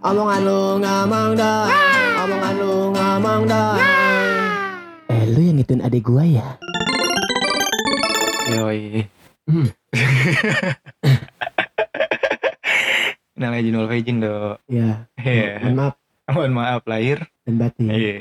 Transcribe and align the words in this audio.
Omongan 0.00 0.40
lu 0.42 0.60
ngamang 0.80 1.30
dah. 1.36 1.68
Omongan 2.24 2.54
lu 2.56 2.72
ngamang 2.92 3.42
dah. 3.44 3.76
Eh 5.06 5.24
lu 5.28 5.40
yang 5.42 5.56
ngituin 5.60 5.84
adik 5.84 6.08
gua 6.08 6.24
ya? 6.24 6.46
Yoi. 8.48 9.04
Hmm. 9.44 9.68
Nah, 13.36 13.56
izin 13.56 13.72
wal 13.72 13.88
faizin 13.88 14.20
do. 14.20 14.56
Iya. 14.68 15.08
Iya. 15.16 15.64
Mohon 15.64 15.76
maaf 15.76 15.94
Mohon 16.30 16.52
maaf 16.54 16.82
lahir. 16.86 17.18
dan 17.44 17.54
batin. 17.56 17.88
Iya. 17.88 18.14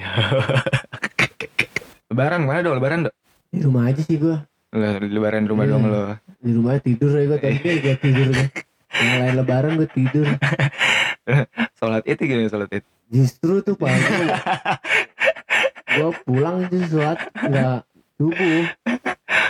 lebaran 2.10 2.44
mana 2.44 2.60
do? 2.60 2.72
Lebaran 2.74 3.00
do? 3.06 3.12
Di 3.52 3.62
rumah 3.62 3.88
aja 3.88 4.02
sih 4.02 4.18
gua. 4.18 4.44
Lebaran 4.74 5.44
di 5.44 5.50
rumah 5.50 5.64
Iya. 5.64 5.72
dong 5.72 5.84
lo. 5.86 6.04
Di 6.40 6.52
rumah 6.52 6.76
tidur 6.80 7.12
ya 7.14 7.24
gua 7.26 7.40
tadi 7.40 7.60
gua 7.80 7.96
tidur 7.96 8.28
gua. 8.36 8.46
Mulai 8.90 9.32
lebaran 9.34 9.72
gua 9.76 9.88
tidur. 9.88 10.28
Sholat 11.80 12.04
itu 12.06 12.22
gimana 12.26 12.50
sholat 12.50 12.70
itu? 12.74 12.90
Justru 13.10 13.66
tuh 13.66 13.74
pak 13.74 13.90
Gua 16.00 16.12
pulang 16.24 16.70
itu 16.70 16.78
sholat 16.86 17.18
nggak 17.34 17.80
subuh. 18.20 18.64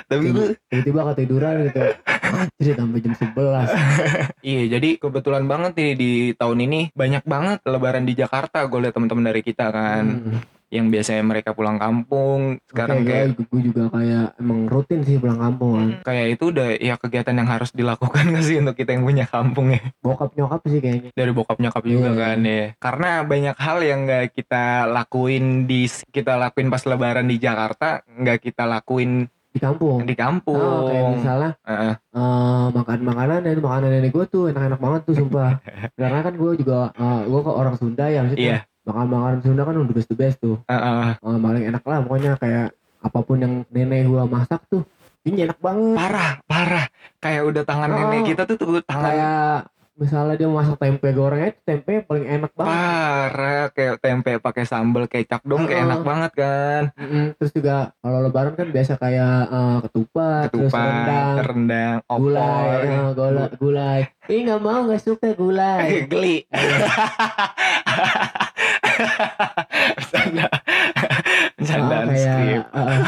Tapi 0.10 0.26
gue 0.34 0.46
Tiba-tiba 0.70 1.02
ketiduran 1.14 1.54
gitu. 1.70 1.82
Anjir 2.30 2.74
sampai 2.78 3.00
jam 3.02 3.14
11. 3.14 4.46
Iya, 4.46 4.64
jadi 4.78 4.90
kebetulan 5.02 5.46
banget 5.50 5.72
nih 5.78 5.92
di 5.98 6.12
tahun 6.38 6.60
ini 6.66 6.80
banyak 6.94 7.26
banget 7.26 7.60
lebaran 7.66 8.06
di 8.06 8.14
Jakarta. 8.14 8.66
Gue 8.66 8.86
liat 8.86 8.94
teman-teman 8.94 9.30
dari 9.30 9.42
kita 9.42 9.70
kan, 9.70 10.06
Hmm. 10.06 10.42
Yang 10.70 10.88
biasanya 10.88 11.24
mereka 11.24 11.52
pulang 11.52 11.76
kampung, 11.76 12.62
sekarang 12.66 13.02
Oke, 13.02 13.10
kayak 13.10 13.26
gue 13.36 13.62
juga 13.64 13.84
kayak 13.90 14.38
emang 14.38 14.60
rutin 14.66 15.02
sih 15.02 15.18
pulang 15.18 15.38
kampung 15.38 15.74
kan. 15.76 15.90
kayak 16.04 16.26
itu 16.32 16.44
udah 16.48 16.68
ya 16.76 16.96
kegiatan 16.96 17.34
yang 17.34 17.50
harus 17.50 17.70
dilakukan 17.72 17.98
gak 18.32 18.44
sih 18.44 18.58
untuk 18.58 18.76
kita 18.76 18.92
yang 18.92 19.02
punya 19.02 19.26
kampung 19.26 19.70
ya 19.70 19.82
Bokap 20.00 20.34
nyokap 20.34 20.62
sih 20.64 20.78
kayaknya. 20.78 21.10
dari 21.12 21.32
bokap 21.32 21.58
nyokap 21.58 21.84
juga 21.84 22.08
Iya. 22.08 22.20
kan 22.20 22.38
ya 22.40 22.66
karena 22.78 23.10
banyak 23.24 23.56
hal 23.56 23.78
yang 23.82 24.00
nggak 24.04 24.26
kita 24.32 24.64
lakuin 24.88 25.46
di 25.66 25.82
kita 26.08 26.34
lakuin 26.36 26.68
pas 26.68 26.84
lebaran 26.84 27.26
di 27.26 27.38
Jakarta 27.38 27.88
nggak 28.08 28.38
kita 28.40 28.64
lakuin 28.64 29.26
Di 29.50 29.58
kampung. 29.58 30.06
di 30.06 30.14
kampung 30.14 30.54
Oh, 30.56 30.86
kayak 30.86 31.06
misalnya 31.16 31.52
Heeh. 31.64 31.94
eh, 32.14 32.66
makan 32.70 33.00
makanan 33.02 33.40
dan 33.42 33.58
makanan 33.58 33.90
nenek 33.92 34.12
gue 34.12 34.26
tuh 34.28 34.44
enak-enak 34.48 34.78
banget 34.78 35.02
tuh 35.04 35.16
sumpah. 35.18 35.58
Karena 35.98 36.22
kan 36.22 36.34
gue 36.36 36.52
juga 36.56 36.94
eh, 36.94 37.22
gue 37.26 37.40
kok 37.42 37.58
orang 37.58 37.74
Sunda 37.74 38.06
ya 38.06 38.22
maksudnya. 38.22 38.46
Iya. 38.46 38.60
Makan 38.90 39.06
makanan 39.08 39.40
Sunda 39.40 39.62
kan 39.62 39.76
udah 39.76 39.94
best 39.94 40.10
the 40.10 40.16
best 40.16 40.38
tuh. 40.40 40.58
Heeh. 40.66 41.14
Eh, 41.14 41.38
paling 41.40 41.64
enak 41.64 41.84
lah 41.84 41.98
pokoknya 42.02 42.32
kayak 42.36 42.74
apa 43.00 43.20
pun 43.20 43.38
yang 43.38 43.54
nenek 43.70 44.04
gue 44.04 44.24
masak 44.26 44.60
tuh 44.66 44.82
ini 45.22 45.46
enak 45.46 45.56
banget. 45.58 45.96
parah 45.96 46.32
parah 46.44 46.86
kayak 47.18 47.46
udah 47.46 47.64
tangan 47.64 47.88
Oh. 47.88 47.98
nenek 48.02 48.22
kita 48.28 48.44
tuh 48.44 48.56
tuh 48.56 48.82
tangan 48.82 49.06
Kayak 49.06 49.56
misalnya 49.94 50.34
dia 50.34 50.48
masak 50.48 50.76
tempe 50.78 51.08
gorengnya 51.10 51.48
itu 51.50 51.60
tempe 51.62 52.00
paling 52.02 52.24
enak 52.26 52.52
banget. 52.54 52.72
parah 52.72 53.64
kayak 53.70 53.96
tempe 54.00 54.32
pakai 54.38 54.64
sambal 54.64 55.06
kecap 55.06 55.44
dong 55.44 55.64
kayak 55.64 55.76
Heeh. 55.78 55.88
enak 55.88 56.02
banget 56.02 56.32
kan 56.34 56.84
Mm-mm. 56.94 57.26
Terus 57.36 57.52
juga 57.54 57.76
kalau 57.98 58.20
lebaran 58.22 58.54
kan 58.54 58.68
biasa 58.70 58.94
kayak 58.96 59.36
eh, 59.46 59.78
ketupat, 59.82 60.46
terus 60.50 60.72
ketupat 60.72 60.88
rendang, 60.88 61.36
rendang 61.46 61.98
gulai, 62.10 62.48
opor 62.48 62.80
eh, 62.82 63.12
gulai, 63.14 63.48
gulai. 63.56 64.00
Ih 64.30 64.40
nggak 64.42 64.62
mau 64.62 64.80
nggak 64.84 65.02
suka 65.02 65.28
gulai. 65.34 65.80
geli 66.12 66.38
bercanda 69.96 70.46
bercandaan 71.56 72.04
Ah, 72.04 72.08
kayak 72.10 72.24
skrip 72.26 72.64
eh, 72.70 73.00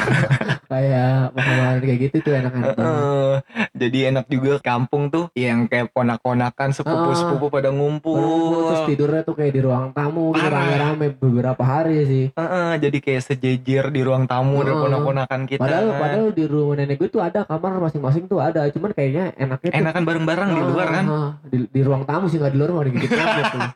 kayak 0.68 1.16
makanan 1.34 1.78
kayak 1.92 2.00
gitu 2.08 2.16
tuh 2.24 2.32
banget. 2.32 2.64
Heeh. 2.80 3.34
jadi 3.76 4.00
enak 4.16 4.26
juga 4.26 4.64
kampung 4.64 5.12
tuh 5.12 5.28
yang 5.36 5.68
kayak 5.68 5.92
ponak-ponakan 5.92 6.72
sepupu-sepupu 6.72 7.52
pada 7.52 7.68
Orang 7.68 8.00
ngumpul 8.00 8.72
terus 8.72 8.82
tidurnya 8.88 9.22
tuh 9.22 9.36
kayak 9.36 9.52
di 9.52 9.62
ruang 9.62 9.92
tamu 9.92 10.32
gitu, 10.32 10.48
rame-rame 10.48 11.08
beberapa 11.14 11.60
hari 11.60 12.08
sih. 12.08 12.26
Heeh, 12.32 12.72
jadi 12.80 12.98
kayak 12.98 13.22
sejejer 13.26 13.86
di 13.90 14.02
ruang 14.02 14.24
tamu 14.24 14.64
dan 14.64 14.72
Heeh. 14.72 14.82
ponak-ponakan 14.82 15.42
kita 15.46 15.60
Padahal 15.60 15.88
padahal 15.94 16.28
di 16.32 16.44
rumah 16.48 16.76
nenek 16.80 16.96
gue 16.96 17.10
tuh 17.10 17.20
ada 17.20 17.44
kamar 17.44 17.76
masing-masing 17.82 18.26
tuh 18.26 18.40
ada, 18.40 18.72
cuman 18.72 18.96
kayaknya 18.96 19.36
enaknya 19.36 19.70
tuh 19.70 19.80
enakan 19.84 20.04
bareng-bareng 20.08 20.50
di 20.50 20.62
Ah, 20.62 20.68
luar 20.72 20.88
kan 20.88 21.06
ah, 21.06 21.30
di, 21.44 21.58
di 21.68 21.82
ruang 21.84 22.04
tamu 22.08 22.32
sih 22.32 22.40
nggak 22.40 22.54
di 22.54 22.60
luar 22.60 22.72
di 22.88 22.92
gitu 22.96 23.12
tuh. 23.12 23.68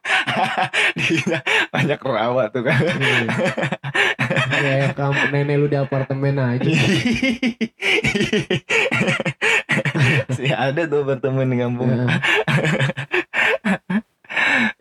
Dia 0.96 1.40
banyak 1.72 2.00
rawa 2.00 2.48
tuh 2.48 2.64
kan 2.64 2.80
Iya. 2.96 3.28
Kayak 4.50 4.94
kamu 4.98 5.22
nenek 5.34 5.56
lu 5.58 5.68
di 5.68 5.78
apartemen 5.78 6.38
aja. 6.38 6.70
sih 10.38 10.52
ada 10.52 10.88
tuh 10.88 11.04
apartemen 11.04 11.48
di 11.52 11.58
kampung 11.60 11.90
Heeh. 11.92 12.10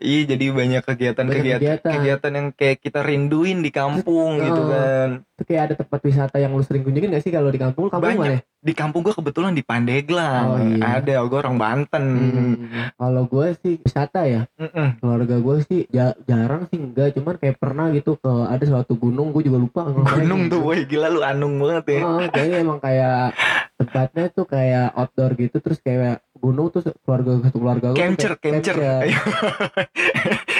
Iya 0.05 0.21
jadi 0.27 0.45
banyak 0.51 0.81
kegiatan-kegiatan 0.81 1.59
kegiatan. 1.59 1.91
kegiatan 1.91 2.31
yang 2.31 2.47
kayak 2.51 2.77
kita 2.79 3.01
rinduin 3.01 3.59
di 3.59 3.69
kampung 3.69 4.37
gitu 4.37 4.61
Oh. 4.61 4.69
kan 4.69 5.09
Itu 5.35 5.43
kayak 5.43 5.61
ada 5.63 5.75
tempat 5.75 5.99
wisata 5.99 6.37
yang 6.37 6.51
lu 6.51 6.61
sering 6.61 6.81
kunjungin 6.81 7.09
gak 7.09 7.19
sih 7.19 7.29
kalau 7.29 7.49
di 7.49 7.57
kampung? 7.57 7.89
Kampung 7.89 8.07
Banyak. 8.07 8.21
mana? 8.21 8.35
ya? 8.35 8.41
di 8.61 8.73
kampung 8.73 9.01
gua 9.01 9.13
kebetulan 9.13 9.51
di 9.51 9.61
Pandeglang 9.61 10.45
Oh, 10.47 10.57
iya. 10.57 10.97
ada 10.97 11.21
gua 11.23 11.37
orang 11.39 11.55
Banten 11.55 12.05
Hmm, 12.07 12.55
Kalau 12.95 13.23
gue 13.23 13.47
sih 13.59 13.77
wisata 13.77 14.25
ya, 14.25 14.49
Mm-mm. 14.55 14.97
keluarga 14.97 15.35
gue 15.37 15.55
sih 15.63 15.81
ja- 15.87 16.17
jarang 16.23 16.65
sih 16.65 16.79
enggak, 16.79 17.13
cuman 17.13 17.35
kayak 17.35 17.57
pernah 17.57 17.91
gitu 17.91 18.15
ke 18.15 18.25
ada 18.43 18.63
suatu 18.63 18.95
gunung, 18.95 19.29
gue 19.29 19.43
juga 19.43 19.59
lupa 19.59 19.85
gunung 19.85 20.45
gitu. 20.45 20.55
tuh 20.55 20.61
woi 20.63 20.81
gila 20.83 21.07
lu 21.07 21.21
anung 21.21 21.59
banget 21.59 21.85
ya 21.91 22.01
Oh, 22.01 22.25
kayaknya 22.25 22.57
emang 22.59 22.79
kayak 22.79 23.37
tempatnya 23.75 24.25
tuh 24.29 24.45
kayak 24.45 24.87
outdoor 24.93 25.31
gitu, 25.35 25.57
terus 25.59 25.77
kayak 25.79 26.24
gunung 26.35 26.67
tuh 26.67 26.83
keluarga 27.01 27.39
satu 27.41 27.57
keluarga 27.57 27.87
gue 27.89 27.97
kayak- 27.97 28.15
camcer. 28.37 28.75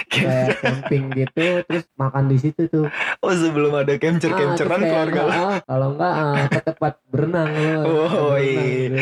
kayak 0.08 0.48
camping 0.58 1.12
gitu, 1.14 1.46
terus 1.62 1.84
makan 1.94 2.26
di 2.26 2.38
situ 2.38 2.62
tuh. 2.66 2.88
oh 3.20 3.34
sebelum 3.34 3.76
ada 3.76 3.94
camcer 3.96 4.32
Ah, 4.32 4.56
keluarga 4.56 5.22
lu. 5.22 5.32
ah, 5.32 5.58
kalau 5.62 5.88
enggak 5.92 6.14
ah, 6.14 6.36
ke 6.48 6.60
tempat 6.64 6.94
berenang 7.06 7.50
lu. 7.52 7.76
Oh, 8.16 8.36
iya. 8.38 8.62
gitu. 8.64 8.98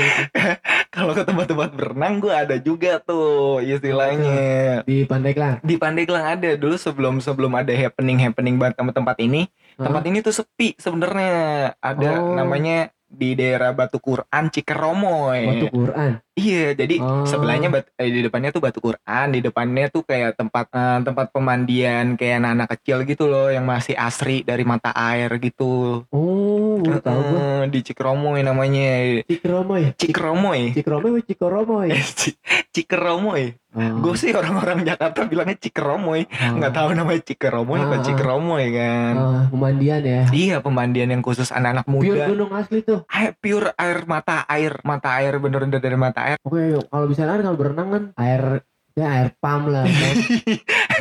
kalau 0.96 1.12
ke 1.12 1.24
tempat-tempat 1.24 1.70
berenang 1.72 2.14
gua 2.18 2.34
ada 2.42 2.58
juga 2.58 2.98
tuh 3.00 3.62
istilahnya 3.62 4.82
Di 4.84 5.06
Pandeglang. 5.06 5.62
di 5.62 5.76
Pandeglang 5.76 6.26
ada 6.28 6.50
dulu 6.54 6.76
sebelum 6.76 7.18
sebelum 7.20 7.54
ada 7.54 7.72
happening 7.72 8.18
happening 8.18 8.58
banget 8.58 8.78
sama 8.78 8.92
tempat 8.92 9.18
ini 9.20 9.50
tempat 9.74 10.04
ini 10.04 10.22
tuh 10.22 10.30
sepi 10.32 10.78
sebenarnya 10.78 11.34
ada 11.78 12.10
Oh. 12.16 12.34
namanya 12.36 12.93
di 13.14 13.30
daerah 13.32 13.70
Batu 13.72 13.98
Quran 13.98 14.50
Cikeromoy 14.50 15.40
Waktu 15.46 15.68
Quran. 15.70 16.12
iya 16.34 16.74
jadi 16.74 16.98
Oh. 16.98 17.24
sebelahnya 17.24 17.70
bat- 17.70 17.94
eh, 17.94 18.10
di 18.10 18.22
depannya 18.22 18.50
tuh 18.50 18.58
Batu 18.60 18.80
Quran 18.80 19.26
di 19.30 19.40
depannya 19.40 19.86
tuh 19.88 20.02
kayak 20.02 20.34
tempat 20.36 20.66
eh, 20.68 21.00
tempat 21.00 21.30
pemandian 21.30 22.16
kayak 22.16 22.40
anak-anak 22.40 22.68
kecil 22.74 22.98
gitu 23.04 23.26
loh 23.26 23.48
yang 23.48 23.64
masih 23.64 23.94
asri 23.94 24.42
dari 24.42 24.64
mata 24.64 24.90
air 24.92 25.30
gitu 25.38 26.02
Oh, 26.10 26.80
gue 26.80 26.98
tahu 26.98 27.22
gue. 27.24 27.42
Di 27.70 27.80
Cikeromoy 27.84 28.42
namanya 28.42 29.22
Cikromoy. 29.24 29.94
Cikeromoy 29.94 30.62
Cikromoy 30.74 31.10
apa 31.14 31.22
Cikoromoy? 31.24 31.88
Ci- 32.20 32.38
Cikeromoy 32.74 33.54
Oh. 33.74 33.82
gue 34.00 34.14
sih 34.16 34.30
orang-orang 34.32 34.86
Jakarta 34.86 35.26
bilangnya 35.26 35.58
Cikeromoy 35.58 36.26
Oh. 36.26 36.58
nggak 36.58 36.74
tahu 36.74 36.90
namanya 36.94 37.22
Cikeromoy 37.24 37.80
apa 37.80 37.90
Ah, 37.90 37.96
ah. 37.96 38.04
Cikeromoy 38.04 38.66
kan 38.72 39.14
Oh, 39.16 39.42
pemandian 39.50 40.02
ya. 40.02 40.22
Iya 40.30 40.58
pemandian 40.60 41.10
yang 41.10 41.22
khusus 41.22 41.50
anak-anak 41.50 41.86
muda. 41.86 42.06
Pure 42.06 42.26
gunung 42.28 42.52
asli 42.52 42.82
tuh. 42.82 43.03
Air 43.08 43.32
pure 43.36 43.70
air 43.74 44.00
mata 44.04 44.46
air 44.46 44.74
mata 44.82 45.10
air 45.16 45.36
bener-bener 45.38 45.78
dari 45.78 45.96
mata 45.96 46.20
air. 46.26 46.38
Oke, 46.42 46.80
kalau 46.84 47.06
bisa 47.06 47.24
kan 47.24 47.40
kalau 47.40 47.56
berenang 47.56 47.90
kan 47.90 48.04
air 48.16 48.62
ya 48.94 49.08
air 49.12 49.30
pam 49.38 49.68
lah. 49.68 49.84
Kan. 49.84 50.16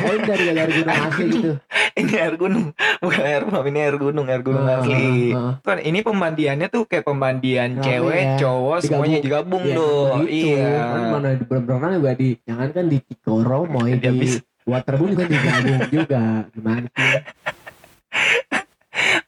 Oh, 0.01 0.11
ini 0.11 0.25
dari 0.25 0.43
dari 0.49 0.71
gunung 0.73 0.97
asli 0.97 1.25
gitu. 1.29 1.51
ini 1.93 2.13
air 2.17 2.33
gunung 2.33 2.65
bukan 2.97 3.21
air 3.21 3.43
pam 3.45 3.63
ini 3.63 3.79
air 3.79 3.95
gunung 3.95 4.25
air 4.25 4.41
gunung 4.41 4.65
Ah, 4.65 4.81
asli. 4.81 5.29
ah, 5.29 5.37
ah. 5.37 5.53
Kan 5.61 5.77
ini 5.79 6.01
pemandiannya 6.01 6.67
tuh 6.67 6.83
kayak 6.83 7.05
pemandian 7.05 7.77
Rame 7.77 7.85
cewek, 7.85 8.17
ya. 8.19 8.37
cowok 8.39 8.75
Digabung. 8.75 8.89
semuanya 8.89 9.17
digabung 9.21 9.63
tuh. 9.69 10.01
begitu. 10.17 10.57
Iya. 10.57 10.73
Kan 10.81 11.01
mana 11.11 11.27
di 11.31 11.45
berenang 11.45 11.93
juga 11.93 12.11
di 12.13 12.29
jangan 12.41 12.67
kan 12.71 12.85
di 12.87 12.97
Cikoromoy 12.99 13.89
Dia 14.01 14.11
di 14.11 14.27
Waterboom 14.63 15.11
kan 15.13 15.27
digabung 15.27 15.79
juga. 15.91 16.23
Gimana 16.49 16.87
sih? 16.89 17.13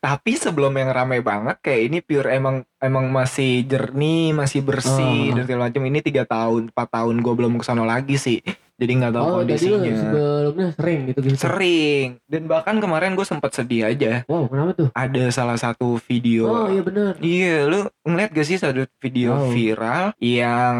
Tapi 0.05 0.37
sebelum 0.37 0.69
yang 0.71 0.93
ramai 0.93 1.17
banget 1.19 1.57
kayak 1.59 1.81
ini 1.83 1.97
pure 1.99 2.29
emang 2.29 2.61
emang 2.77 3.09
masih 3.09 3.65
jernih, 3.65 4.31
masih 4.31 4.61
bersih 4.61 5.33
dan 5.33 5.43
segala 5.43 5.65
macam. 5.65 5.81
Ini 5.81 5.99
tiga 5.99 6.23
tahun, 6.23 6.69
empat 6.69 6.87
tahun 6.93 7.15
gue 7.19 7.33
belum 7.33 7.57
ke 7.57 7.65
sana 7.65 7.81
lagi 7.81 8.13
sih. 8.15 8.37
Jadi 8.75 8.91
nggak 8.93 9.13
tahu 9.13 9.23
Oh, 9.23 9.35
kondisinya. 9.39 9.87
sebelumnya 9.95 10.67
sering 10.75 10.99
gitu 11.07 11.19
gitu. 11.23 11.35
Sering. 11.39 12.07
Dan 12.27 12.41
bahkan 12.45 12.75
kemarin 12.77 13.15
gue 13.15 13.23
sempat 13.23 13.49
sedih 13.49 13.87
aja. 13.87 14.27
Wow, 14.27 14.45
kenapa 14.45 14.71
tuh? 14.75 14.87
ada 14.91 15.23
salah 15.31 15.55
satu 15.55 15.97
video 16.03 16.43
Oh, 16.45 16.67
iya 16.67 16.81
bener. 16.83 17.15
iya 17.17 17.65
lu 17.65 17.87
ngeliat 18.03 18.29
gak 18.29 18.45
sih 18.45 18.59
satu 18.59 18.85
video 18.99 19.33
Oh. 19.33 19.49
viral 19.49 20.11
yang 20.19 20.75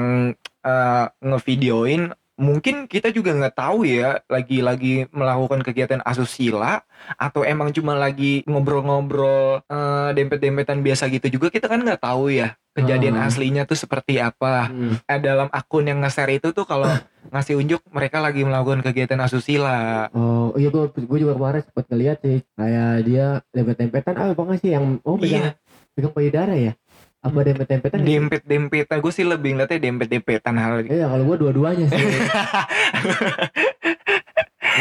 eh, 0.62 1.06
ngevideoin 1.20 2.14
mungkin 2.36 2.86
kita 2.86 3.10
juga 3.10 3.32
nggak 3.32 3.56
tahu 3.56 3.84
ya 3.84 4.20
lagi-lagi 4.28 5.08
melakukan 5.10 5.64
kegiatan 5.64 6.04
asusila 6.04 6.84
atau 7.16 7.42
emang 7.42 7.72
cuma 7.72 7.96
lagi 7.96 8.44
ngobrol-ngobrol 8.46 9.64
eh, 9.64 10.10
dempet-dempetan 10.14 10.80
biasa 10.80 11.08
gitu 11.08 11.32
juga 11.32 11.48
kita 11.48 11.66
kan 11.66 11.80
nggak 11.80 12.04
tahu 12.04 12.30
ya 12.30 12.54
kejadian 12.76 13.16
Ah. 13.16 13.32
aslinya 13.32 13.64
tuh 13.64 13.80
seperti 13.80 14.20
apa. 14.20 14.68
Hmm. 14.68 15.00
Eh, 15.02 15.20
dalam 15.20 15.48
akun 15.48 15.88
yang 15.88 16.04
nge-share 16.04 16.36
itu 16.36 16.52
tuh 16.52 16.68
kalau 16.68 16.92
ngasih 17.32 17.56
unjuk 17.56 17.80
mereka 17.88 18.20
lagi 18.20 18.44
melakukan 18.44 18.84
kegiatan 18.84 19.16
asusila. 19.18 20.12
Oh 20.12 20.52
iya 20.60 20.68
gue 20.68 20.92
gue 20.92 21.18
juga 21.18 21.40
kemarin 21.40 21.64
sempat 21.64 21.86
ngeliat 21.88 22.18
sih 22.20 22.44
kayak 22.52 22.92
dia 23.08 23.26
dempet-dempetan 23.50 24.14
ah 24.16 24.28
apa 24.30 24.42
nggak 24.44 24.60
sih 24.60 24.76
yang 24.76 25.00
oh 25.02 25.16
pegang 25.16 25.40
Iya, 25.40 25.52
pegang 25.96 26.12
payudara 26.12 26.54
ya 26.54 26.76
apa 27.26 27.40
dempet-dempetan 27.42 27.98
ya? 28.02 28.06
dempet-dempetan. 28.06 28.98
Gue 29.02 29.14
sih 29.14 29.26
lebih 29.26 29.58
ngeliatnya 29.58 29.82
dempet-dempetan 29.82 30.56
hal 30.62 30.86
Iya 30.86 31.10
kalau 31.10 31.24
gue 31.26 31.38
dua-duanya 31.42 31.86
sih 31.90 31.98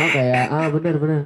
oh 0.05 0.09
kayak 0.13 0.45
ah 0.53 0.69
bener 0.69 0.97
bener 1.01 1.23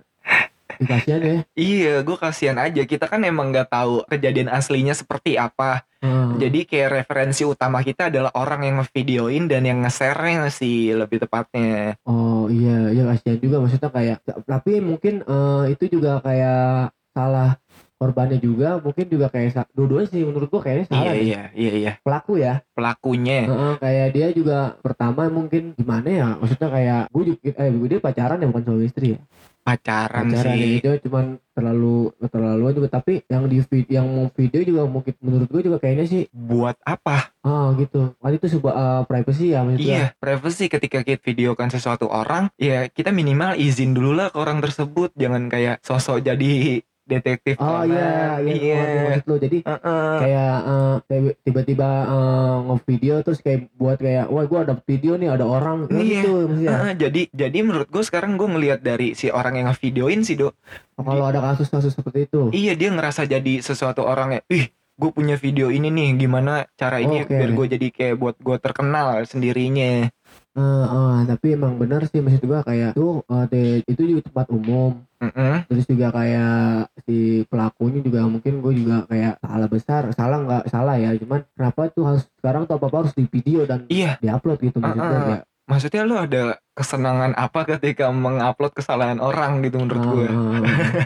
Ih, 0.79 0.87
kasihan 0.87 1.19
ya 1.19 1.37
Iya, 1.59 1.95
gue 2.07 2.15
kasihan 2.15 2.55
aja. 2.63 2.83
Kita 2.87 3.11
kan 3.11 3.27
emang 3.27 3.51
nggak 3.51 3.67
tahu 3.67 4.07
kejadian 4.07 4.47
aslinya 4.47 4.95
seperti 4.95 5.35
apa. 5.35 5.83
Ah. 5.99 6.39
Jadi 6.39 6.63
kayak 6.63 7.03
referensi 7.03 7.43
utama 7.43 7.83
kita 7.83 8.07
adalah 8.07 8.31
orang 8.39 8.63
yang 8.63 8.77
ngevideoin 8.79 9.51
dan 9.51 9.67
yang 9.67 9.83
nge-share 9.83 10.47
sih 10.55 10.95
lebih 10.95 11.27
tepatnya. 11.27 11.99
Oh 12.07 12.47
iya, 12.47 12.95
iya 12.95 13.03
kasihan 13.11 13.43
juga 13.43 13.57
maksudnya 13.59 13.91
kayak 13.91 14.19
tapi 14.47 14.79
mungkin 14.79 15.27
eh, 15.27 15.75
itu 15.75 15.99
juga 15.99 16.23
kayak 16.23 16.95
salah 17.11 17.59
korbannya 17.99 18.39
juga 18.39 18.79
mungkin 18.79 19.07
juga 19.07 19.27
kayak 19.29 19.69
dua-duanya 19.75 20.09
sih 20.09 20.23
menurut 20.23 20.49
gua 20.49 20.63
kayaknya 20.63 20.87
salah 20.87 21.03
Iya, 21.03 21.13
deh. 21.13 21.23
iya, 21.27 21.43
iya, 21.53 21.73
iya. 21.75 21.93
pelaku 22.01 22.39
ya 22.39 22.63
Pelakunya. 22.73 23.39
Heeh, 23.45 23.73
kayak 23.77 24.09
dia 24.15 24.27
juga 24.31 24.59
pertama 24.79 25.27
mungkin 25.27 25.75
gimana 25.75 26.07
ya 26.07 26.29
maksudnya 26.39 26.69
kayak 26.71 27.01
gue 27.11 27.23
juga 27.35 27.39
eh 27.59 27.69
dia 27.91 27.99
pacaran 27.99 28.39
ya 28.39 28.47
bukan 28.47 28.63
suami 28.65 28.87
istri 28.87 29.19
ya 29.19 29.21
Pacaran, 29.69 30.33
pacaran 30.33 30.57
ya 30.57 30.65
sih. 30.65 30.81
itu 30.81 30.91
cuman 31.05 31.25
terlalu 31.53 32.09
terlaluan 32.33 32.73
juga 32.73 32.89
tapi 32.89 33.21
yang 33.29 33.45
di 33.45 33.61
vid- 33.61 33.91
yang 33.93 34.07
mau 34.09 34.31
video 34.33 34.65
juga 34.65 34.89
mungkin 34.89 35.13
menurut 35.21 35.45
gue 35.51 35.63
juga 35.67 35.77
kayaknya 35.77 36.07
sih 36.09 36.23
Buat 36.31 36.81
apa? 36.87 37.35
ah 37.45 37.75
gitu 37.77 38.15
kan 38.17 38.31
itu 38.33 38.47
sebuah 38.49 38.75
eh, 38.75 39.03
privacy 39.05 39.53
ya 39.53 39.61
maksudnya 39.67 39.85
Iya, 39.85 40.07
privacy 40.17 40.65
ketika 40.69 41.03
kita 41.03 41.21
videokan 41.21 41.69
sesuatu 41.69 42.07
orang, 42.07 42.49
ya 42.57 42.89
kita 42.89 43.11
minimal 43.11 43.57
izin 43.57 43.93
dulu 43.93 44.15
lah 44.15 44.29
ke 44.29 44.37
orang 44.37 44.59
tersebut. 44.59 45.13
Jangan 45.15 45.49
kayak 45.49 45.81
sosok 45.81 46.23
jadi 46.23 46.81
detektif. 47.09 47.55
oh 47.57 47.83
iya 47.83 48.37
iya 48.39 48.55
iya. 48.55 48.77
ngerti 48.77 48.99
maksud 49.03 49.25
lu 49.25 49.37
jadi 49.39 49.59
Heeh. 49.65 50.17
kayak 50.19 50.57
eh, 50.63 50.97
tiba- 51.03 51.37
tiba-tiba 51.43 51.89
eh, 52.07 52.57
nge-video 52.69 53.15
terus 53.21 53.39
kayak 53.39 53.61
buat 53.75 53.97
kayak 53.97 54.27
wah 54.27 54.45
gue 54.45 54.59
ada 54.61 54.75
video 54.79 55.13
nih 55.15 55.29
ada 55.31 55.43
orang 55.43 55.85
kan 55.85 55.97
Iya. 55.97 56.21
gitu 56.21 56.33
maksudnya 56.45 56.71
Heeh, 56.71 56.93
jadi 56.95 57.23
jadi 57.31 57.59
menurut 57.59 57.89
gue 57.89 58.03
sekarang 58.03 58.37
gue 58.37 58.47
ngelihat 58.47 58.81
dari 58.81 59.13
si 59.13 59.29
orang 59.29 59.57
yang 59.57 59.67
ngevideoin 59.69 60.21
sih 60.21 60.37
dok 60.37 60.53
kalau 60.95 61.25
ada 61.25 61.41
kasus-kasus 61.43 61.93
seperti 61.93 62.27
itu 62.27 62.53
iya 62.53 62.73
dia 62.73 62.89
ngerasa 62.89 63.25
jadi 63.25 63.59
sesuatu 63.59 64.03
orang 64.03 64.37
ya 64.37 64.43
ih 64.51 64.69
gue 64.95 65.11
punya 65.11 65.35
video 65.35 65.69
ini 65.69 65.89
nih 65.89 66.19
gimana 66.19 66.67
cara 66.75 66.99
ini 66.99 67.23
Oke. 67.23 67.31
biar 67.31 67.51
gue 67.51 67.67
jadi 67.71 67.87
kayak 67.89 68.17
buat 68.17 68.37
gue 68.37 68.57
terkenal 68.59 69.25
sendirinya 69.25 70.11
Eh, 70.51 70.61
eh, 70.85 71.19
tapi 71.25 71.55
emang 71.55 71.79
benar 71.79 72.03
sih 72.05 72.19
maksud 72.19 72.43
gua 72.43 72.61
kayak 72.61 72.91
tuh 72.93 73.23
di- 73.47 73.79
itu 73.87 74.03
juga 74.05 74.27
tempat 74.27 74.51
umum 74.51 75.07
Heeh. 75.19 75.67
terus 75.67 75.85
juga 75.91 76.15
kayak 76.15 76.95
si 77.03 77.43
pelakunya 77.51 78.01
juga 78.07 78.23
mungkin 78.31 78.63
gue 78.63 78.73
juga 78.79 79.03
kayak 79.11 79.43
salah 79.43 79.69
besar 79.69 80.03
salah 80.15 80.39
nggak 80.47 80.65
salah 80.71 80.95
ya. 80.95 81.11
Cuman 81.19 81.43
kenapa 81.59 81.91
tuh 81.91 82.05
harus 82.07 82.23
sekarang 82.39 82.71
tuh 82.71 82.79
apa 82.79 82.87
apa 82.87 82.97
harus 83.03 83.15
di 83.19 83.25
video 83.27 83.67
dan 83.67 83.83
iya. 83.91 84.15
diupload 84.23 84.59
gitu 84.63 84.79
maksud 84.79 85.03
gua 85.03 85.11
Uh-uh. 85.11 85.27
kayak 85.27 85.45
maksudnya 85.69 86.03
lu 86.09 86.17
ada 86.17 86.43
kesenangan 86.73 87.33
apa 87.37 87.61
ketika 87.77 88.09
mengupload 88.09 88.73
kesalahan 88.73 89.21
orang 89.21 89.61
gitu 89.61 89.77
menurut 89.85 90.05
gue 90.17 90.25
eh, 90.25 90.33
eh, 90.33 91.05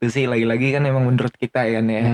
itu 0.00 0.06
sih 0.08 0.24
lagi-lagi 0.24 0.72
kan 0.72 0.88
emang 0.88 1.04
menurut 1.04 1.36
kita 1.36 1.68
ya 1.68 1.84
nih 1.84 2.00
ya, 2.00 2.08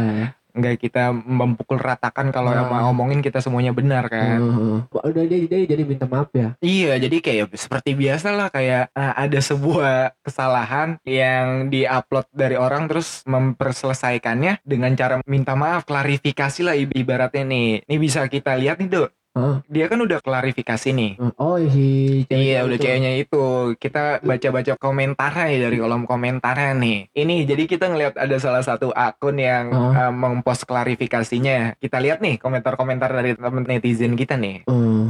nggak 0.56 0.80
kita 0.80 1.12
memukul 1.12 1.76
ratakan 1.76 2.32
kalau 2.32 2.50
Ah. 2.50 2.64
emang 2.64 2.82
ngomongin 2.88 3.20
kita 3.20 3.38
semuanya 3.38 3.70
benar 3.70 4.08
kan 4.08 4.40
eh. 4.40 4.80
udah 4.88 5.24
dia, 5.28 5.38
dia 5.44 5.58
jadi 5.68 5.84
minta 5.84 6.08
maaf 6.08 6.32
ya 6.32 6.56
Iya, 6.58 6.96
jadi 6.96 7.16
kayak 7.20 7.52
seperti 7.52 7.92
biasa 7.92 8.32
lah 8.32 8.48
kayak 8.48 8.88
ah, 8.92 9.12
ada 9.14 9.38
sebuah 9.38 10.16
kesalahan 10.20 10.96
yang 11.04 11.68
diupload 11.68 12.26
dari 12.32 12.56
orang 12.56 12.88
terus 12.88 13.20
memperselesaikannya 13.26 14.62
dengan 14.62 14.92
cara 14.94 15.20
minta 15.24 15.52
maaf, 15.52 15.84
klarifikasi 15.84 16.60
lah 16.62 16.74
ib- 16.74 16.94
ibaratnya 16.94 17.42
nih. 17.42 17.84
Ini 17.84 17.96
bisa 17.98 18.24
kita 18.26 18.54
lihat 18.54 18.78
nih, 18.78 18.88
Dok. 18.88 19.08
Heeh. 19.36 19.54
Dia 19.68 19.86
kan 19.92 20.00
udah 20.00 20.18
klarifikasi 20.24 20.88
nih. 20.96 21.12
Eh, 21.20 21.32
oh 21.36 21.60
si 21.60 21.86
cewek 22.24 22.40
Iya, 22.40 22.58
udah 22.64 22.78
ceweknya 22.80 23.12
itu. 23.20 23.44
Kita 23.76 24.24
baca-baca 24.24 24.72
komentarnya 24.80 25.46
ya 25.52 25.58
dari 25.68 25.76
kolom 25.76 26.08
komentarnya 26.08 26.72
nih. 26.72 26.98
Ini 27.12 27.34
jadi 27.44 27.62
kita 27.68 27.92
ngelihat 27.92 28.14
ada 28.16 28.36
salah 28.40 28.64
satu 28.64 28.96
akun 28.96 29.36
yang 29.36 29.68
Ah. 29.76 30.08
eh, 30.08 30.12
mempost 30.12 30.64
klarifikasinya. 30.64 31.76
Kita 31.76 32.00
lihat 32.00 32.24
nih 32.24 32.40
komentar-komentar 32.40 33.12
dari 33.12 33.36
teman 33.36 33.68
netizen 33.68 34.16
kita 34.16 34.40
nih. 34.40 34.64
Eh, 34.64 35.06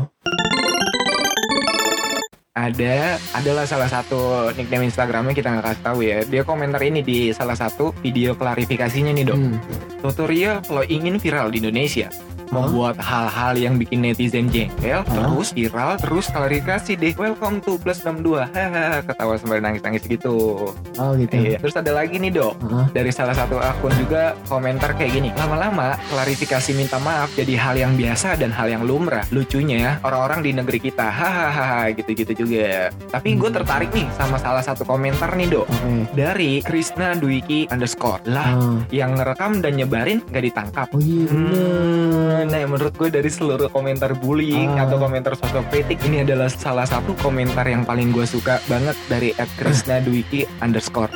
ada 2.56 3.20
adalah 3.36 3.68
salah 3.68 3.86
satu 3.86 4.48
nickname 4.56 4.88
Instagramnya 4.88 5.36
kita 5.36 5.52
nggak 5.52 5.64
kasih 5.70 5.82
tahu 5.84 5.98
ya 6.00 6.18
dia 6.24 6.40
komentar 6.40 6.80
ini 6.80 7.04
di 7.04 7.28
salah 7.36 7.52
satu 7.52 7.92
video 8.00 8.32
klarifikasinya 8.32 9.12
nih 9.12 9.28
dok 9.28 9.36
hmm. 9.36 9.56
tutorial 10.00 10.64
kalau 10.64 10.80
ingin 10.88 11.20
viral 11.20 11.52
di 11.52 11.60
Indonesia 11.60 12.08
membuat 12.48 12.96
hal-hal 12.98 13.54
yang 13.54 13.74
bikin 13.76 14.00
netizen 14.00 14.46
jengkel 14.46 15.02
terus 15.02 15.50
viral 15.50 15.96
terus 15.96 16.26
klarifikasi 16.28 16.92
deh. 16.94 17.12
Welcome 17.12 17.60
to 17.60 17.76
plus 17.76 18.00
62 18.00 18.46
hahaha 18.46 19.02
ketawa 19.02 19.34
sambil 19.36 19.58
nangis-nangis 19.60 20.04
gitu. 20.04 20.70
Oh 20.96 21.10
gitu. 21.14 21.32
Iya 21.32 21.58
terus 21.58 21.74
ada 21.74 21.92
lagi 21.92 22.16
nih 22.16 22.32
dok. 22.32 22.54
Heeh. 22.58 22.86
dari 22.92 23.10
salah 23.10 23.32
satu 23.32 23.58
akun 23.58 23.92
juga 23.94 24.34
komentar 24.46 24.92
kayak 24.92 25.12
gini. 25.12 25.30
Lama-lama 25.34 25.98
klarifikasi 26.08 26.70
minta 26.72 26.96
maaf 26.98 27.32
jadi 27.32 27.54
hal 27.56 27.74
yang 27.76 27.92
biasa 27.94 28.36
dan 28.36 28.50
hal 28.50 28.66
yang 28.66 28.82
lumrah. 28.82 29.24
Lucunya 29.30 29.98
orang-orang 30.00 30.40
di 30.40 30.50
negeri 30.52 30.78
kita 30.80 31.06
hahaha 31.06 31.90
gitu-gitu 31.92 32.32
juga. 32.36 32.88
Tapi 33.10 33.36
gue 33.36 33.50
tertarik 33.50 33.90
nih 33.92 34.06
sama 34.12 34.36
salah 34.36 34.62
satu 34.62 34.82
komentar 34.82 35.34
nih 35.34 35.48
dok. 35.50 35.66
Oke. 35.66 36.14
Dari 36.14 36.60
Krisna 36.60 37.12
Dwiki 37.14 37.68
underscore. 37.68 38.22
Lah 38.26 38.48
Ah. 38.48 38.78
yang 38.88 39.18
ngerekam 39.18 39.60
dan 39.60 39.74
nyebarin 39.74 40.22
gak 40.30 40.44
ditangkap. 40.44 40.86
Oh 40.92 41.00
iya 41.00 41.26
bener. 41.26 41.52
Hmm, 41.52 42.35
nah 42.44 42.60
menurut 42.66 42.92
gue 42.92 43.08
dari 43.08 43.30
seluruh 43.32 43.72
komentar 43.72 44.12
bullying 44.18 44.76
Ah. 44.76 44.84
atau 44.84 45.00
komentar 45.00 45.32
sosok 45.38 45.64
kritik 45.72 46.02
ini 46.04 46.26
adalah 46.26 46.50
salah 46.50 46.84
satu 46.84 47.16
komentar 47.22 47.64
yang 47.64 47.86
paling 47.86 48.12
gue 48.12 48.26
suka 48.26 48.60
banget 48.66 48.98
dari 49.06 49.30
Krisna 49.56 50.02
Dwiki 50.02 50.44
underscore 50.60 51.08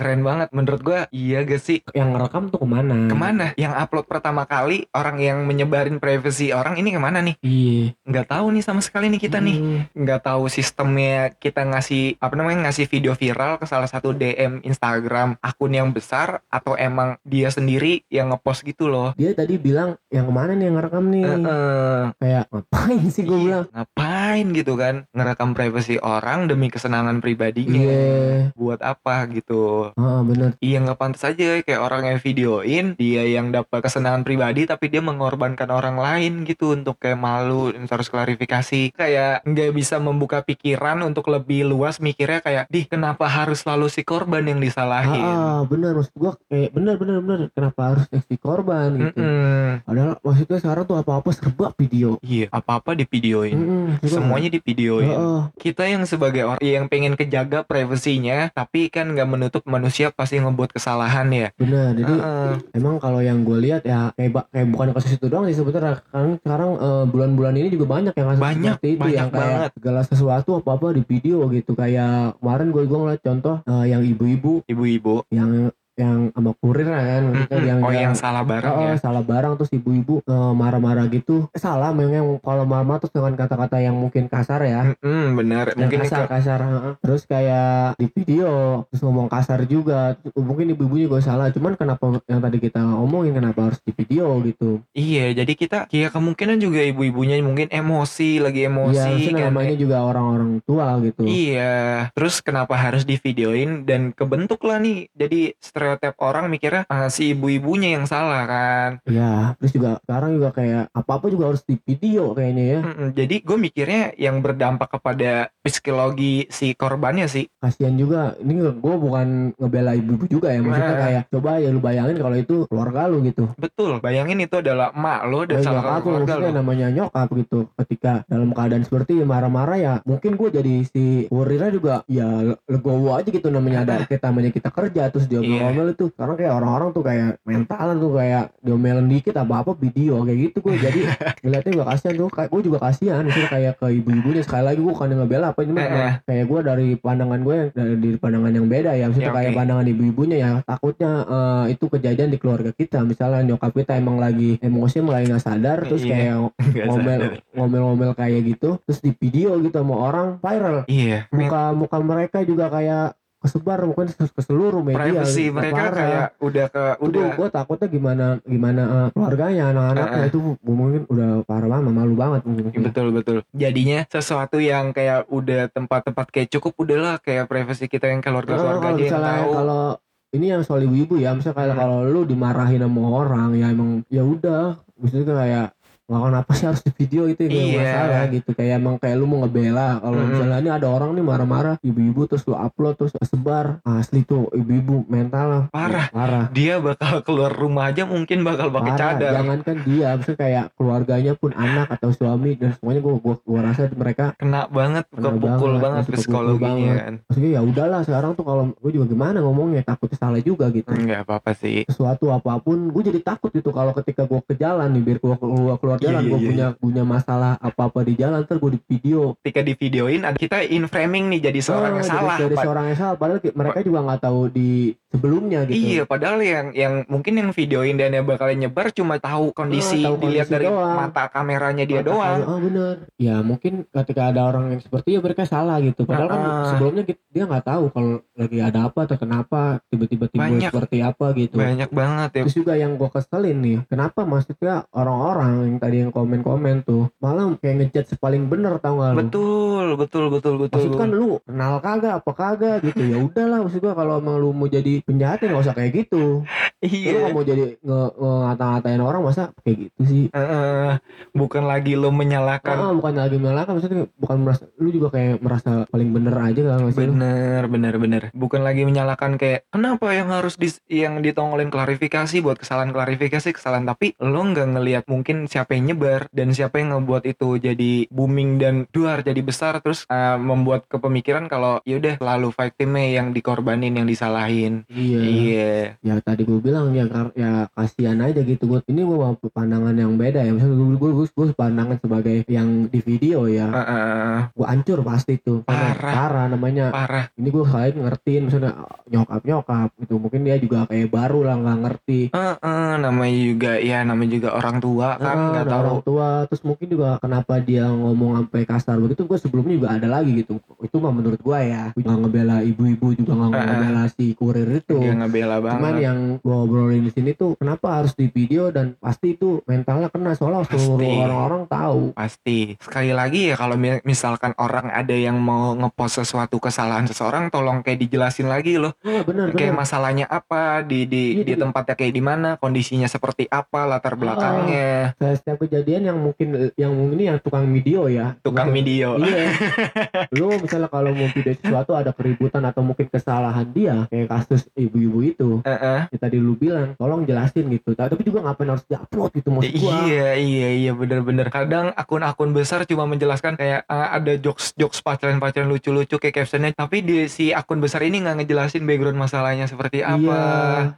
keren 0.00 0.24
banget. 0.24 0.48
Menurut 0.50 0.80
gue 0.80 0.98
iya 1.12 1.44
gak 1.44 1.60
sih? 1.60 1.84
Yang 1.92 2.08
ngerekam 2.10 2.48
tuh 2.48 2.56
ke 2.56 2.66
mana? 2.66 2.94
Ke 3.04 3.12
mana? 3.14 3.46
Yang 3.54 3.74
upload 3.76 4.06
pertama 4.08 4.42
kali 4.44 4.88
orang 4.90 5.20
yang 5.20 5.44
menyebarin 5.44 6.00
privacy 6.00 6.56
orang 6.56 6.74
ini 6.74 6.88
ke 6.88 6.96
mana 6.96 7.20
nih? 7.20 7.36
Iya. 7.40 7.92
Nggak 8.08 8.26
tahu 8.30 8.46
nih 8.50 8.64
sama 8.64 8.80
sekali 8.80 9.12
nih 9.12 9.20
kita 9.20 9.36
nih. 9.38 9.58
Hmm. 9.60 9.82
nggak 9.92 10.22
tahu 10.24 10.48
sistemnya 10.48 11.34
kita 11.34 11.60
ngasih 11.62 12.16
apa 12.16 12.32
namanya 12.32 12.64
ngasih 12.66 12.88
video 12.88 13.12
viral 13.12 13.60
ke 13.60 13.66
salah 13.66 13.84
satu 13.84 14.10
DM 14.10 14.64
Instagram 14.64 15.36
akun 15.40 15.74
yang 15.74 15.90
besar 15.90 16.40
atau 16.48 16.72
emang 16.72 17.20
dia 17.22 17.50
sendiri 17.50 18.06
yang 18.08 18.30
ngepost 18.30 18.64
gitu 18.64 18.88
loh. 18.88 19.12
Dia 19.14 19.36
tadi 19.36 19.60
bilang 19.60 20.00
yang 20.08 20.24
ke 20.24 20.32
mana 20.32 20.54
nih 20.54 20.64
yang 20.64 20.76
ngerekam 20.78 21.04
nih? 21.06 21.22
Heeh. 21.26 22.00
kayak 22.16 22.44
ngapain 22.48 23.04
sih 23.06 23.22
gue 23.22 23.34
Iya, 23.34 23.44
bilang? 23.44 23.64
ngapain 23.70 24.46
gitu 24.54 24.72
kan? 24.74 24.94
Ngerekam 25.10 25.50
privasi 25.52 25.96
orang 25.98 26.46
demi 26.46 26.70
kesenangan 26.70 27.18
pribadinya. 27.18 27.76
Iya. 27.76 28.54
Buat 28.54 28.80
apa 28.80 29.26
gitu 29.28 29.89
ah 29.96 30.22
bener. 30.22 30.54
Iya 30.62 30.84
nggak 30.84 30.98
pantas 31.00 31.24
aja 31.26 31.58
kayak 31.64 31.80
orang 31.82 32.06
yang 32.06 32.18
videoin 32.22 32.86
dia 32.94 33.26
yang 33.26 33.50
dapat 33.50 33.82
kesenangan 33.82 34.22
pribadi 34.22 34.68
tapi 34.68 34.92
dia 34.92 35.02
mengorbankan 35.02 35.66
orang 35.72 35.98
lain 35.98 36.46
gitu 36.46 36.76
untuk 36.78 37.00
kayak 37.02 37.18
malu 37.18 37.74
dan 37.74 37.88
harus 37.90 38.06
klarifikasi. 38.12 38.94
Kayak 38.94 39.42
nggak 39.48 39.70
bisa 39.74 39.98
membuka 39.98 40.44
pikiran 40.46 41.02
untuk 41.02 41.26
lebih 41.32 41.66
luas 41.66 41.98
mikirnya 41.98 42.44
kayak 42.44 42.64
di 42.70 42.86
kenapa 42.86 43.26
harus 43.26 43.66
selalu 43.66 43.90
si 43.90 44.06
korban 44.06 44.46
yang 44.46 44.60
ah, 44.60 44.64
disalahin? 44.64 45.24
Ah, 45.24 45.60
bener. 45.66 45.98
Maksud 45.98 46.14
gue 46.14 46.32
kayak 46.46 46.70
bener 46.76 46.94
bener 47.00 47.16
bener. 47.18 47.40
Kenapa 47.50 47.80
harus 47.94 48.04
si 48.28 48.36
korban 48.36 48.94
gitu? 48.94 49.18
Mm-mm. 49.20 49.82
padahal 49.86 50.18
maksudnya 50.22 50.58
sekarang 50.62 50.84
tuh 50.86 50.96
apa 51.00 51.12
apa 51.18 51.28
serba 51.34 51.72
video. 51.74 52.20
Iya 52.20 52.50
apa 52.50 52.82
apa 52.82 52.90
di 52.92 53.06
videoin 53.06 53.56
juga 54.02 54.12
semuanya 54.20 54.48
di 54.50 54.60
videoin 54.60 55.10
Heeh. 55.10 55.40
kita 55.56 55.86
yang 55.86 56.02
sebagai 56.04 56.42
orang 56.44 56.60
yang 56.60 56.86
pengen 56.90 57.14
kejaga 57.14 57.62
privasinya 57.62 58.50
tapi 58.50 58.90
kan 58.90 59.14
nggak 59.14 59.28
menutup 59.28 59.62
manusia 59.70 60.10
pasti 60.10 60.36
ngebuat 60.36 60.74
kesalahan 60.74 61.30
ya. 61.30 61.48
Bener 61.54 61.94
jadi 61.94 62.12
Heeh. 62.12 62.54
emang 62.74 62.98
kalau 62.98 63.22
yang 63.22 63.46
gue 63.46 63.56
lihat 63.62 63.86
ya 63.86 64.10
kayak 64.18 64.50
kayak 64.50 64.66
bukan 64.74 64.88
kasus 64.90 65.14
itu 65.14 65.26
doang 65.30 65.46
sih 65.46 65.54
sebenarnya. 65.54 66.02
Kan 66.10 66.36
sekarang 66.42 66.70
eh, 66.76 67.04
bulan-bulan 67.06 67.54
ini 67.54 67.68
juga 67.70 67.86
banyak 67.86 68.12
yang 68.12 68.26
kasus 68.34 68.42
Banyak, 68.42 68.74
seperti 68.76 68.88
itu 68.90 69.00
banyak 69.00 69.14
yang 69.14 69.30
kayak 69.30 69.40
banget. 69.40 69.70
segala 69.78 70.00
sesuatu 70.02 70.50
apa 70.58 70.70
apa 70.74 70.86
di 70.92 71.02
video 71.06 71.46
gitu. 71.48 71.72
Kayak 71.72 72.36
kemarin 72.42 72.68
gue 72.68 72.82
gue 72.84 72.98
ngeliat 72.98 73.22
contoh 73.22 73.56
eh, 73.62 73.84
yang 73.88 74.02
ibu-ibu. 74.02 74.66
Ibu-ibu. 74.66 75.14
Yang 75.30 75.70
yang 76.00 76.32
sama 76.32 76.56
kurir 76.56 76.88
kan 76.88 77.22
yang 77.52 77.78
oh 77.78 77.92
dia- 77.92 78.02
yang 78.02 78.16
salah 78.16 78.40
barang 78.40 78.72
Oh, 78.72 78.86
ya? 78.86 78.96
salah 78.96 79.20
barang 79.20 79.52
terus 79.54 79.70
ibu-ibu 79.70 80.22
eh, 80.22 80.52
marah-marah 80.52 81.04
gitu. 81.06 81.52
Eh, 81.52 81.60
salah 81.60 81.92
memang 81.92 82.14
yang 82.14 82.28
kalau 82.40 82.64
marah 82.64 82.96
terus 82.96 83.12
dengan 83.12 83.36
kata-kata 83.36 83.76
yang 83.78 83.92
mungkin 83.92 84.26
kasar 84.26 84.62
ya. 84.62 84.96
Mm-mm, 84.96 85.36
bener 85.36 85.66
yang 85.70 85.80
mungkin 85.84 86.00
kasar 86.02 86.24
itu- 86.24 86.30
kasar 86.30 86.60
terus 86.98 87.22
kayak 87.24 87.94
di 87.94 88.06
video 88.08 88.50
terus 88.88 89.00
ngomong 89.00 89.28
kasar 89.28 89.60
juga. 89.64 90.16
Mungkin 90.32 90.72
ibu-ibunya 90.72 91.06
juga 91.06 91.20
salah 91.20 91.50
cuman 91.50 91.76
kenapa 91.76 92.00
yang 92.24 92.40
tadi 92.40 92.58
kita 92.58 92.80
omongin 92.80 93.34
kenapa 93.34 93.68
harus 93.68 93.80
di 93.80 93.92
video 93.92 94.40
gitu? 94.42 94.80
Iya 94.92 95.36
jadi 95.36 95.52
kita 95.52 95.78
ya 95.90 96.08
kemungkinan 96.08 96.56
juga 96.56 96.80
ibu-ibunya 96.82 97.36
mungkin 97.40 97.68
emosi 97.68 98.40
lagi 98.40 98.64
emosi 98.64 99.10
Iya, 99.20 99.34
kan 99.34 99.50
namanya 99.50 99.74
juga 99.74 99.96
orang-orang 100.00 100.62
tua 100.62 100.96
gitu. 101.00 101.26
Iya, 101.26 102.08
terus 102.12 102.40
kenapa 102.40 102.72
harus 102.72 103.02
divideoin 103.02 103.82
dan 103.82 104.10
kebentuk 104.10 104.62
lah 104.62 104.78
nih. 104.78 105.10
Jadi 105.12 105.52
stereotip 105.92 106.14
orang 106.20 106.46
mikirnya 106.46 106.86
ah, 106.86 107.10
si 107.10 107.34
ibu-ibunya 107.34 107.98
yang 107.98 108.06
salah 108.06 108.46
kan. 108.46 108.90
Iya, 109.02 109.58
terus 109.58 109.72
juga 109.72 109.90
sekarang 110.00 110.30
juga 110.32 110.48
kayak 110.52 110.84
apa-apa 110.92 111.26
juga 111.26 111.44
harus 111.50 111.62
di 111.62 111.74
video 111.76 112.30
kayaknya 112.30 112.64
ya. 112.64 112.80
Mm-mm, 112.80 113.08
Jadi 113.12 113.36
gue 113.42 113.58
mikirnya 113.58 114.02
yang 114.14 114.38
berdampak 114.38 114.86
kepada 114.88 115.50
psikologi 115.60 116.46
si 116.48 116.72
korbannya 116.72 117.26
sih. 117.26 117.50
Kasihan 117.56 117.94
juga. 117.94 118.38
Ini 118.38 118.52
gue 118.72 118.94
bukan 118.96 119.28
ngebela 119.56 119.92
ibu-ibu 119.92 120.30
juga 120.30 120.48
ya. 120.48 120.60
Maksudnya 120.60 120.88
Nah. 120.90 121.00
kayak 121.00 121.22
coba 121.30 121.50
ya 121.56 121.68
lu 121.70 121.80
bayangin 121.80 122.16
kalau 122.16 122.36
itu 122.36 122.54
keluarga 122.66 123.00
lu 123.06 123.18
gitu. 123.22 123.44
Betul, 123.56 123.98
bayangin 123.98 124.38
itu 124.38 124.56
adalah 124.56 124.90
emak 124.90 125.20
lo 125.24 125.40
dan 125.42 125.58
Dan 125.58 125.64
salah 125.64 125.80
nyokap 125.80 125.90
satu 125.92 126.06
lu, 126.06 126.14
keluarga 126.22 126.34
lo. 126.36 126.48
namanya 126.54 126.86
nyokap 126.88 127.28
gitu. 127.34 127.58
Ketika 127.76 128.12
dalam 128.26 128.50
keadaan 128.50 128.84
seperti 128.84 129.12
marah-marah 129.20 129.76
ya 129.76 129.94
mungkin 130.04 130.34
gue 130.34 130.48
jadi 130.50 130.74
si 130.84 131.04
kurirnya 131.26 131.70
juga 131.70 131.94
ya 132.06 132.28
legowo 132.64 133.10
aja 133.12 133.26
gitu 133.26 133.48
namanya 133.48 133.82
ada 133.82 133.94
kita 134.04 134.28
namanya 134.28 134.50
kita 134.50 134.68
kerja 134.68 135.02
terus 135.08 135.26
dia 135.26 135.40
Iya. 135.40 135.69
Ngomel 135.70 135.86
itu. 135.90 136.04
Sekarang 136.10 136.34
kayak 136.34 136.52
orang-orang 136.52 136.88
tuh 136.90 137.02
kayak 137.02 137.30
mentalan 137.42 137.96
tuh 137.96 138.12
kayak 138.12 138.44
diomelin 138.60 139.06
dikit 139.06 139.34
apa-apa 139.36 139.72
video 139.74 140.20
kayak 140.22 140.38
gitu 140.44 140.56
gue 140.60 140.74
jadi 140.76 141.00
ngeliatnya 141.42 141.72
gue 141.72 141.86
kasihan 141.86 142.14
tuh. 142.16 142.28
Kayak 142.28 142.48
gue 142.50 142.60
juga 142.66 142.78
kasihan. 142.80 143.22
Misalnya 143.22 143.48
kayak 143.48 143.72
ke 143.76 143.86
ibu-ibunya 143.94 144.42
sekali 144.42 144.64
lagi 144.66 144.80
gue 144.80 144.94
kan 144.94 145.08
ngebela 145.08 145.46
apa 145.50 145.60
ini 145.62 145.72
mah 145.72 145.86
kayak 146.22 146.44
gue 146.44 146.60
dari 146.60 146.88
pandangan 146.94 147.40
gue 147.40 147.54
yang 147.54 147.68
dari, 147.72 148.10
pandangan 148.16 148.52
yang 148.52 148.66
beda 148.66 148.90
ya. 148.92 149.06
Misalnya 149.06 149.28
Ya, 149.30 149.36
kayak 149.36 149.52
oke. 149.52 149.58
pandangan 149.58 149.86
ibu-ibunya 149.86 150.36
ya 150.36 150.50
takutnya 150.62 151.10
eh, 151.22 151.64
itu 151.70 151.84
kejadian 151.86 152.28
di 152.28 152.38
keluarga 152.38 152.70
kita. 152.70 152.98
Misalnya 153.00 153.40
nyokap 153.46 153.72
kita 153.72 153.94
emang 153.94 154.18
lagi 154.18 154.58
emosi 154.58 154.98
mulai 155.00 155.24
nggak 155.24 155.40
sadar 155.40 155.78
terus 155.82 156.02
Iya. 156.02 156.10
kayak 156.10 156.36
ngomel 156.88 157.20
ngomel-ngomel 157.52 158.10
kayak 158.12 158.40
gitu 158.46 158.80
terus 158.82 158.98
di 158.98 159.12
video 159.12 159.54
gitu 159.58 159.76
sama 159.76 159.94
orang 159.94 160.28
viral. 160.38 160.82
Iya, 160.84 161.28
muka 161.30 161.70
muka 161.70 161.98
mereka 162.00 162.38
juga 162.42 162.66
kayak 162.66 163.14
kesebar 163.40 163.80
mungkin 163.82 164.06
ke 164.12 164.42
seluruh 164.42 164.80
media 164.80 165.00
privacy 165.00 165.48
mereka 165.48 165.80
Parah. 165.82 165.96
kayak 165.96 166.26
udah 166.38 166.66
ke 166.68 166.84
udah 167.00 167.24
gue 167.32 167.48
takutnya 167.48 167.88
gimana 167.88 168.26
gimana 168.42 168.82
eh, 168.84 169.08
keluarganya 169.10 169.64
anak-anaknya 169.70 170.12
Eh, 170.12 170.20
eh. 170.20 170.28
itu 170.28 170.38
mungkin 170.62 171.02
udah 171.06 171.30
parah 171.42 171.68
banget 171.70 171.84
malu 171.90 172.14
banget 172.14 172.40
mungkin 172.44 172.68
Ya, 172.70 172.80
betul 172.82 173.06
betul 173.10 173.36
jadinya 173.50 174.04
sesuatu 174.06 174.56
yang 174.56 174.92
kayak 174.92 175.24
udah 175.26 175.66
tempat-tempat 175.68 176.26
kayak 176.28 176.48
cukup 176.50 176.76
udahlah 176.78 177.16
kayak 177.18 177.44
privacy 177.44 177.86
kita 177.86 178.06
yang 178.06 178.20
keluarga 178.20 178.54
keluarga 178.54 178.86
kalau 178.86 178.94
aja 178.94 179.04
yang 179.06 179.16
tahu 179.18 179.50
kalau 179.54 179.84
ini 180.30 180.46
yang 180.46 180.62
soal 180.62 180.80
ibu-ibu 180.80 181.16
ya 181.16 181.32
misalnya 181.32 181.72
Hmm. 181.72 181.80
kalau 181.80 181.98
lu 182.04 182.22
dimarahin 182.22 182.78
sama 182.78 183.02
orang 183.02 183.50
ya 183.52 183.66
emang 183.68 184.04
ya 184.06 184.20
udah 184.20 184.62
maksudnya 184.94 185.26
kayak 185.26 185.66
nggak 186.10 186.22
kenapa 186.26 186.50
sih 186.52 186.66
harus 186.66 186.82
di 186.82 186.90
video 186.90 187.22
itu 187.24 187.46
yang 187.46 187.54
Iya. 187.54 187.78
masalah 187.78 188.22
gitu. 188.28 188.50
Kayak 188.50 188.74
emang 188.82 188.96
kayak 188.98 189.14
lu 189.14 189.24
mau 189.24 189.38
ngebela. 189.40 190.02
Kalau 190.02 190.18
Mm-mm. 190.18 190.30
misalnya 190.34 190.58
ini 190.58 190.70
ada 190.74 190.86
orang 190.90 191.10
nih 191.14 191.22
marah-marah 191.22 191.74
ibu-ibu 191.80 192.26
terus 192.26 192.42
lu 192.44 192.58
upload 192.58 192.98
terus 192.98 193.14
sebar. 193.22 193.78
Asli 193.86 194.26
tuh 194.26 194.50
ibu-ibu 194.50 195.06
mental 195.06 195.46
lah. 195.46 195.62
Parah. 195.70 196.10
parah. 196.10 196.44
Dia 196.50 196.82
bakal 196.82 197.22
keluar 197.22 197.54
rumah 197.54 197.94
aja 197.94 198.02
mungkin 198.02 198.42
bakal 198.42 198.74
pakai 198.74 198.92
cadar. 198.98 199.38
Jangankan 199.38 199.76
dia 199.86 200.08
misalnya 200.18 200.38
kayak 200.40 200.64
keluarganya 200.74 201.32
pun 201.38 201.54
anak 201.54 201.86
atau 201.94 202.10
suami 202.10 202.58
dan 202.58 202.74
semuanya 202.74 203.00
gua 203.00 203.14
gua, 203.22 203.36
gua 203.46 203.60
rasa 203.70 203.86
mereka 203.94 204.34
kena 204.34 204.66
banget 204.66 205.06
Kena 205.14 205.30
kepukul 205.30 205.78
banget, 205.78 205.82
banget 205.84 206.04
psikologinya 206.18 206.92
kan. 206.98 207.14
Maksudnya 207.30 207.50
ya 207.54 207.60
udahlah 207.62 208.00
sekarang 208.02 208.32
tuh 208.34 208.42
kalau 208.42 208.64
gue 208.74 208.90
juga 208.90 209.06
gimana 209.06 209.38
ngomongnya 209.38 209.86
takutnya 209.86 210.18
salah 210.18 210.42
juga 210.42 210.66
gitu. 210.74 210.90
Nggak 210.90 211.22
apa-apa 211.22 211.54
sih. 211.54 211.86
Sesuatu 211.86 212.34
apa 212.34 212.58
pun 212.58 212.90
gue 212.90 213.02
jadi 213.06 213.20
takut 213.22 213.54
gitu 213.54 213.70
kalau 213.70 213.94
ketika 213.94 214.26
gue 214.26 214.40
ke 214.42 214.58
jalan 214.58 214.90
nih 214.90 215.02
biar 215.06 215.18
gue 215.20 215.34
keluar 215.38 215.76
keluar 215.78 215.98
jalan 216.00 216.22
iya, 216.24 216.30
gue 216.32 216.38
iya. 216.40 216.48
punya 216.48 216.66
punya 216.74 217.02
masalah 217.04 217.52
apa 217.60 217.82
apa 217.86 218.00
di 218.02 218.14
jalan 218.16 218.42
ntar 218.42 218.56
gue 218.56 218.70
di 218.74 218.80
video. 218.88 219.36
Ketika 219.40 219.60
di 219.60 219.74
videoin 219.76 220.24
ada 220.24 220.34
kita 220.34 220.64
in 220.64 220.88
framing 220.88 221.28
nih 221.30 221.52
jadi 221.52 221.60
seorang 221.60 221.92
Oh, 221.92 221.98
yang 222.00 222.08
jadi- 222.08 222.16
salah 222.16 222.36
jadi 222.40 222.56
seorang 222.56 222.84
yang 222.88 222.98
salah 222.98 223.16
padahal 223.16 223.40
mereka 223.52 223.78
juga 223.84 223.98
nggak 224.02 224.20
tahu 224.24 224.40
di 224.48 224.70
sebelumnya 225.10 225.60
gitu 225.64 225.74
Iya, 225.76 226.02
padahal 226.04 226.38
yang 226.38 226.66
yang 226.72 226.94
mungkin 227.04 227.34
yang 227.34 227.50
videoin 227.50 227.94
dan 227.94 228.10
yang 228.10 228.22
bakal 228.22 228.46
nyebar 228.48 228.90
cuma 228.90 229.18
tahu 229.18 229.50
kondisi 229.50 230.00
tahu 230.00 230.16
dilihat 230.18 230.46
kondisi 230.46 230.54
dari 230.56 230.66
doang. 230.66 230.94
mata 230.96 231.24
kameranya 231.26 231.82
dia 231.82 231.98
Mata 231.98 232.08
doang. 232.08 232.36
kali, 232.36 232.46
oh 232.46 232.58
bener 232.60 232.94
ya 233.16 233.36
mungkin 233.40 233.72
ketika 233.84 234.22
ada 234.26 234.40
orang 234.44 234.64
yang 234.70 234.80
seperti 234.80 235.08
ya 235.12 235.20
mereka 235.20 235.42
salah 235.44 235.76
gitu 235.78 236.02
padahal 236.02 236.28
kan 236.28 236.40
Ah. 236.40 236.66
sebelumnya 236.70 237.02
dia 237.04 237.44
nggak 237.44 237.64
tahu 237.64 237.84
kalau 237.90 238.10
lagi 238.32 238.58
ada 238.58 238.80
apa 238.84 239.00
atau 239.04 239.16
kenapa 239.16 239.60
tiba-tiba 239.86 240.24
timbul 240.26 240.46
Banyak. 240.46 240.70
seperti 240.70 240.96
apa 241.00 241.26
gitu 241.34 241.54
Banyak 241.54 241.90
banget 241.90 242.30
ya. 242.32 242.40
Terus 242.40 242.56
juga 242.56 242.74
yang 242.74 242.94
gue 242.94 243.08
keselin 243.08 243.58
nih, 243.58 243.78
kenapa 243.86 244.22
maksudnya 244.22 244.74
orang-orang 244.90 245.50
yang 245.66 245.76
tadi 245.76 245.96
yang 245.98 246.10
komen-komen 246.10 246.82
tuh 246.82 247.10
malah 247.18 247.50
kayak 247.56 247.76
ngejat 247.82 248.06
sepaling 248.08 248.46
bener 248.46 248.78
tau 248.78 248.96
gak 248.96 249.12
lu? 249.12 249.18
Betul, 249.20 249.86
betul, 249.96 250.24
betul, 250.30 250.54
betul. 250.56 250.76
Maksud 250.78 250.94
kan 250.94 251.10
lu 251.10 251.42
kenal 251.42 251.74
kagak 251.78 252.14
apa 252.16 252.32
kagak 252.32 252.78
gitu 252.82 253.02
ya 253.02 253.16
udahlah 253.18 253.58
maksud 253.60 253.80
gua 253.80 253.92
kalau 253.92 254.14
emang 254.16 254.36
lu 254.36 254.50
mau 254.50 254.66
jadi 254.66 254.99
penjahat 255.06 255.42
ya 255.42 255.46
nggak 255.50 255.64
usah 255.66 255.76
kayak 255.76 255.92
gitu. 256.06 256.50
Lu 256.80 256.88
iya. 256.88 257.12
nggak 257.28 257.36
mau 257.36 257.44
jadi 257.44 257.64
nge 257.76 258.00
ngata-ngatain 258.16 259.02
orang 259.04 259.20
masa 259.20 259.52
kayak 259.60 259.76
gitu 259.84 260.00
sih. 260.08 260.24
Heeh. 260.32 260.96
bukan 261.36 261.68
lagi 261.68 261.92
lo 261.92 262.08
menyalahkan. 262.08 262.72
Ah, 262.72 262.92
bukan 262.96 263.20
lagi 263.20 263.36
menyalahkan 263.36 263.76
maksudnya 263.76 264.08
bukan 264.16 264.36
merasa 264.40 264.64
lu 264.80 264.88
juga 264.88 265.08
kayak 265.12 265.44
merasa 265.44 265.84
paling 265.92 266.10
bener 266.16 266.34
aja 266.40 266.60
gak 266.64 266.76
nggak 266.80 266.92
sih 266.96 267.04
lu? 267.04 267.12
Bener, 267.12 267.62
bener, 267.68 267.94
bener. 268.00 268.22
Bukan 268.32 268.64
lagi 268.64 268.88
menyalahkan 268.88 269.36
kayak 269.36 269.68
kenapa 269.68 270.08
yang 270.16 270.32
harus 270.32 270.56
dis, 270.56 270.80
yang 270.88 271.20
ditongolin 271.20 271.68
klarifikasi 271.68 272.40
buat 272.40 272.56
kesalahan 272.56 272.96
klarifikasi 272.96 273.52
kesalahan 273.52 273.84
tapi 273.84 274.16
lo 274.16 274.40
nggak 274.40 274.68
ngelihat 274.72 275.04
mungkin 275.04 275.44
siapa 275.52 275.76
yang 275.76 275.92
nyebar 275.92 276.32
dan 276.32 276.56
siapa 276.56 276.80
yang 276.80 276.96
ngebuat 276.96 277.28
itu 277.28 277.60
jadi 277.60 278.08
booming 278.08 278.56
dan 278.56 278.88
duar 278.88 279.20
jadi 279.20 279.40
besar 279.44 279.84
terus 279.84 280.08
eh, 280.08 280.40
membuat 280.40 280.88
kepemikiran 280.88 281.44
kalau 281.52 281.84
yaudah 281.84 282.16
selalu 282.16 282.48
victimnya 282.56 283.20
yang 283.20 283.36
dikorbanin 283.36 284.00
yang 284.00 284.08
disalahin. 284.08 284.88
Iya. 284.88 285.20
Iya. 285.20 285.72
Ya 286.00 286.14
tadi 286.24 286.48
gue 286.48 286.69
bilang 286.70 286.94
ya 286.94 287.04
ya 287.34 287.52
kasihan 287.74 288.22
aja 288.22 288.40
gitu 288.46 288.70
gue. 288.70 288.78
Ini 288.86 289.02
gue 289.02 289.18
pandangan 289.50 289.94
yang 289.98 290.14
beda 290.14 290.46
ya. 290.46 290.54
Misalnya 290.54 290.78
gue 290.78 291.10
gue 291.10 291.26
gue 291.26 291.46
pandangan 291.52 291.98
sebagai 291.98 292.46
yang 292.46 292.86
di 292.86 293.02
video 293.02 293.50
ya. 293.50 293.66
Heeh. 293.66 294.38
Gue 294.54 294.66
hancur 294.70 295.02
pasti 295.02 295.34
tuh. 295.42 295.66
Parah. 295.66 296.14
parah 296.20 296.46
namanya 296.46 296.92
parah. 296.92 297.24
ini 297.34 297.48
gue 297.50 297.64
kayak 297.64 297.96
ngertiin 297.96 298.42
misalnya 298.46 298.72
nyokap 299.08 299.42
nyokap 299.42 299.88
gitu 299.98 300.14
mungkin 300.20 300.40
dia 300.44 300.56
juga 300.60 300.84
kayak 300.86 301.08
baru 301.10 301.40
lah 301.48 301.56
nggak 301.58 301.78
ngerti 301.86 302.20
Heeh, 302.30 302.90
namanya 303.00 303.36
juga 303.40 303.72
ya 303.80 303.98
namanya 304.04 304.30
juga 304.36 304.50
orang 304.54 304.76
tua 304.78 305.08
kan 305.16 305.36
nggak 305.50 305.66
tahu. 305.66 305.80
orang 305.80 306.00
tua 306.04 306.28
terus 306.46 306.62
mungkin 306.62 306.86
juga 306.86 307.08
kenapa 307.18 307.58
dia 307.58 307.88
ngomong 307.88 308.44
sampai 308.44 308.62
kasar 308.68 308.96
begitu 309.00 309.24
gue 309.24 309.38
sebelumnya 309.40 309.74
juga 309.80 309.88
ada 309.96 310.08
lagi 310.08 310.30
gitu 310.44 310.60
itu 310.80 310.96
mah 311.00 311.12
menurut 311.12 311.40
gue 311.40 311.58
ya 311.64 311.84
gue 311.96 312.02
nggak 312.04 312.18
ngebela 312.20 312.56
ibu-ibu 312.62 313.06
juga 313.16 313.32
nggak 313.34 313.50
ah. 313.56 313.66
ngebela 313.66 314.02
si 314.12 314.24
kurir 314.36 314.68
itu 314.70 314.96
Dia 315.00 315.14
ngebela 315.16 315.56
cuman 315.60 315.80
banget. 315.80 316.04
yang 316.04 316.18
gue 316.38 316.59
obrolin 316.60 317.00
di 317.00 317.10
sini 317.10 317.30
tuh 317.32 317.54
kenapa 317.54 317.96
harus 317.96 318.12
di 318.12 318.26
video 318.26 318.68
dan 318.68 318.94
pasti 318.96 319.32
itu 319.32 319.60
mentalnya 319.64 320.06
kena 320.06 320.32
soalnya 320.32 320.64
seluruh 320.64 321.00
Pasti. 321.00 321.20
orang-orang 321.20 321.62
tahu 321.66 322.02
Pasti. 322.12 322.58
Sekali 322.76 323.10
lagi 323.10 323.48
ya 323.48 323.56
kalau 323.56 323.74
mi- 323.74 324.02
misalkan 324.02 324.52
orang 324.56 324.88
ada 324.88 325.12
yang 325.12 325.36
mau 325.36 325.72
ngepost 325.72 326.20
sesuatu 326.20 326.56
kesalahan 326.56 327.04
seseorang 327.04 327.48
tolong 327.48 327.80
kayak 327.80 328.00
dijelasin 328.00 328.46
lagi 328.46 328.76
loh. 328.76 328.92
ah 329.00 329.22
benar 329.22 329.50
Kayak 329.50 329.72
benar 329.72 329.80
masalahnya 329.80 330.26
apa, 330.26 330.82
di 330.82 331.04
di 331.04 331.22
Iya, 331.32 331.42
di 331.42 331.52
di- 331.54 331.60
tempatnya 331.60 331.94
kayak 331.94 332.10
di 332.10 332.22
mana, 332.22 332.48
kondisinya 332.56 333.06
seperti 333.06 333.46
apa, 333.46 333.84
latar 333.84 334.14
belakangnya. 334.14 335.14
Saya 335.16 335.34
setiap 335.34 335.58
kejadian 335.60 336.02
yang 336.06 336.18
mungkin 336.18 336.48
yang 336.74 336.92
ini 337.10 337.26
yang 337.26 337.38
tukang 337.38 337.66
video 337.66 338.06
ya 338.06 338.34
Tukang 338.40 338.70
video. 338.70 339.16
Iya. 339.16 339.52
lu 340.36 340.50
misalnya 340.56 340.88
kalau 340.88 341.10
mau 341.10 341.28
video 341.28 341.54
sesuatu 341.54 341.92
ada 341.92 342.10
keributan 342.10 342.62
atau 342.62 342.80
mungkin 342.80 343.06
kesalahan 343.06 343.66
dia 343.68 344.06
kayak 344.06 344.28
kasus 344.28 344.66
ibu-ibu 344.74 345.18
itu 345.22 345.48
Heeh. 345.62 346.08
ya 346.08 346.18
tadi 346.18 346.36
lu 346.36 346.49
lu 346.50 346.58
bilang 346.58 346.92
tolong 346.94 347.22
jelasin 347.22 347.70
gitu. 347.70 347.94
Tapi 347.94 348.20
juga 348.20 348.42
ngapain 348.42 348.66
harus 348.68 348.82
diupload 348.84 349.30
gitu 349.32 349.48
maksud 349.48 349.74
gua? 349.76 349.92
Iya 350.04 350.30
iya 350.34 350.68
iya 350.74 350.92
bener-bener. 350.92 351.46
Kadang 351.48 351.94
akun-akun 351.94 352.50
besar 352.50 352.82
cuma 352.84 353.06
menjelaskan 353.06 353.54
kayak 353.54 353.86
uh, 353.86 354.10
ada 354.10 354.34
jokes 354.34 354.74
jokes 354.74 354.98
pacaran-pacaran 354.98 355.66
lucu-lucu 355.66 356.16
kayak 356.16 356.34
captionnya. 356.36 356.72
Tapi 356.72 357.00
di 357.00 357.16
si 357.26 357.50
akun 357.50 357.78
besar 357.78 358.02
ini 358.02 358.18
nggak 358.18 358.42
ngejelasin 358.42 358.82
background 358.82 359.16
masalahnya 359.16 359.64
seperti 359.64 360.02
apa 360.02 360.38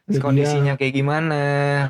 Iya, 0.05 0.19
kondisinya 0.19 0.73
kayak 0.75 0.95
gimana. 0.95 1.41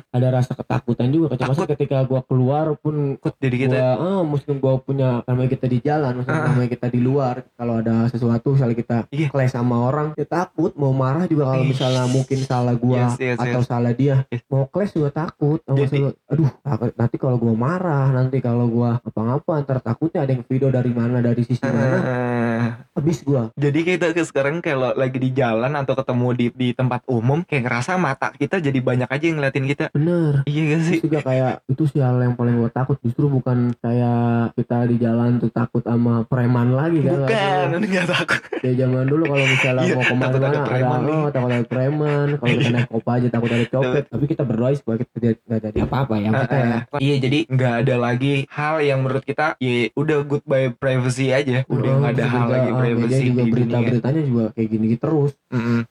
Ada 0.09 0.27
rasa 0.29 0.51
ketakutan 0.53 1.07
juga 1.07 1.31
kecemasan 1.31 1.67
ketika 1.69 2.03
gua 2.03 2.21
keluar 2.21 2.73
pun 2.75 3.15
Kut 3.15 3.37
jadi 3.37 3.55
kita. 3.59 3.73
gua 3.73 3.93
ah 3.95 4.21
meskipun 4.21 4.57
gua 4.57 4.75
punya 4.77 5.21
namanya 5.23 5.49
kita 5.51 5.65
di 5.65 5.79
jalan 5.79 6.11
maksudnya 6.17 6.35
Ah. 6.35 6.47
namanya 6.49 6.69
kita 6.69 6.87
di 6.87 6.99
luar. 6.99 7.35
Kalau 7.53 7.73
ada 7.77 7.95
sesuatu 8.07 8.47
misalnya 8.51 8.75
kita 8.75 8.97
Iya. 9.07 9.27
clash 9.29 9.53
sama 9.53 9.77
orang 9.81 10.11
ya 10.13 10.25
takut 10.25 10.73
mau 10.73 10.91
marah 10.91 11.23
juga 11.23 11.47
kalau 11.47 11.63
misalnya 11.63 12.03
mungkin 12.05 12.37
salah 12.41 12.73
gua 12.73 13.13
Yes, 13.13 13.15
yes, 13.17 13.37
atau 13.53 13.63
salah 13.63 13.93
dia. 13.93 14.25
Mau 14.49 14.65
clash 14.65 14.97
juga 14.97 15.13
takut. 15.13 15.61
Jadi- 15.63 16.09
aduh 16.29 16.49
nanti 16.97 17.15
kalau 17.21 17.37
gua 17.37 17.53
marah 17.53 18.09
nanti 18.09 18.41
kalau 18.41 18.65
gua 18.65 18.97
apa-apa 18.99 19.61
ntar 19.63 19.79
takutnya 19.79 20.25
ada 20.25 20.33
yang 20.33 20.43
video 20.43 20.73
dari 20.73 20.89
mana 20.89 21.21
dari 21.21 21.45
sisi 21.45 21.61
mana. 21.61 22.01
Eh, 22.03 22.63
habis 22.97 23.21
gua. 23.21 23.53
Jadi 23.53 23.79
kita 23.85 24.11
ke 24.11 24.23
sekarang 24.25 24.59
kalau 24.59 24.91
lagi 24.97 25.17
di 25.21 25.29
jalan 25.31 25.73
atau 25.77 25.93
ketemu 25.93 26.27
di 26.33 26.45
di 26.53 26.69
tempat 26.73 27.05
umum 27.05 27.45
kayak 27.45 27.69
ngerasa 27.69 27.95
mata 28.01 28.33
kita 28.33 28.57
jadi 28.57 28.79
banyak 28.81 29.09
aja 29.09 29.25
yang 29.25 29.37
ngeliatin 29.39 29.65
kita. 29.69 29.85
Bener. 29.93 30.41
Iya 30.49 30.61
gak 30.73 30.81
sih? 30.81 30.97
Terus 30.99 31.05
juga 31.05 31.19
kayak 31.23 31.53
itu 31.69 31.83
sih 31.89 32.01
hal 32.01 32.17
yang 32.19 32.35
paling 32.35 32.57
gue 32.57 32.71
takut. 32.73 32.97
Justru 33.05 33.29
bukan 33.29 33.71
kayak 33.79 34.57
kita 34.57 34.77
di 34.89 34.95
jalan 34.97 35.37
tuh 35.37 35.51
takut 35.53 35.83
sama 35.85 36.25
preman 36.25 36.73
lagi 36.73 36.99
kan? 37.05 37.23
Bukan 37.23 37.81
nggak 37.83 38.07
takut. 38.09 38.41
Kayak 38.63 38.75
zaman 38.85 39.05
dulu 39.05 39.23
kalau 39.29 39.45
misalnya 39.45 39.83
Iya, 39.83 39.95
mau 39.99 40.03
takut 40.17 40.39
ada 40.41 40.59
ada, 40.63 40.97
oh, 41.03 41.29
takut 41.29 41.49
ada 41.51 41.65
preman. 41.67 42.27
Kalau 42.39 42.53
kita 42.57 42.69
naik 42.73 42.89
kopa 42.89 43.11
aja 43.19 43.27
takut 43.33 43.49
ada 43.49 43.65
copet 43.65 44.03
tapi 44.05 44.25
kita 44.29 44.43
berdoa 44.45 44.77
supaya 44.77 45.01
kita 45.01 45.11
tidak 45.17 45.59
jadi 45.65 45.79
apa-apa 45.89 46.15
ya 46.21 46.29
kita 46.29 46.55
ya. 46.55 46.77
Iya 47.01 47.15
jadi 47.25 47.39
nggak 47.49 47.73
ada 47.85 47.95
lagi 47.97 48.33
hal 48.53 48.75
yang 48.85 48.99
menurut 49.01 49.25
kita 49.25 49.57
ya 49.57 49.89
udah 49.97 50.17
goodbye 50.21 50.69
privacy 50.77 51.33
aja. 51.33 51.65
Udah 51.65 51.93
Oh, 51.93 52.01
nggak 52.01 52.13
ada 52.17 52.25
hal 52.25 52.47
lagi 52.49 52.69
ah, 52.73 52.77
privacy 52.81 53.23
juga 53.29 53.43
berita-beritanya 53.47 54.21
juga 54.25 54.45
kayak 54.57 54.69
gini 54.69 54.87
terus. 54.97 55.31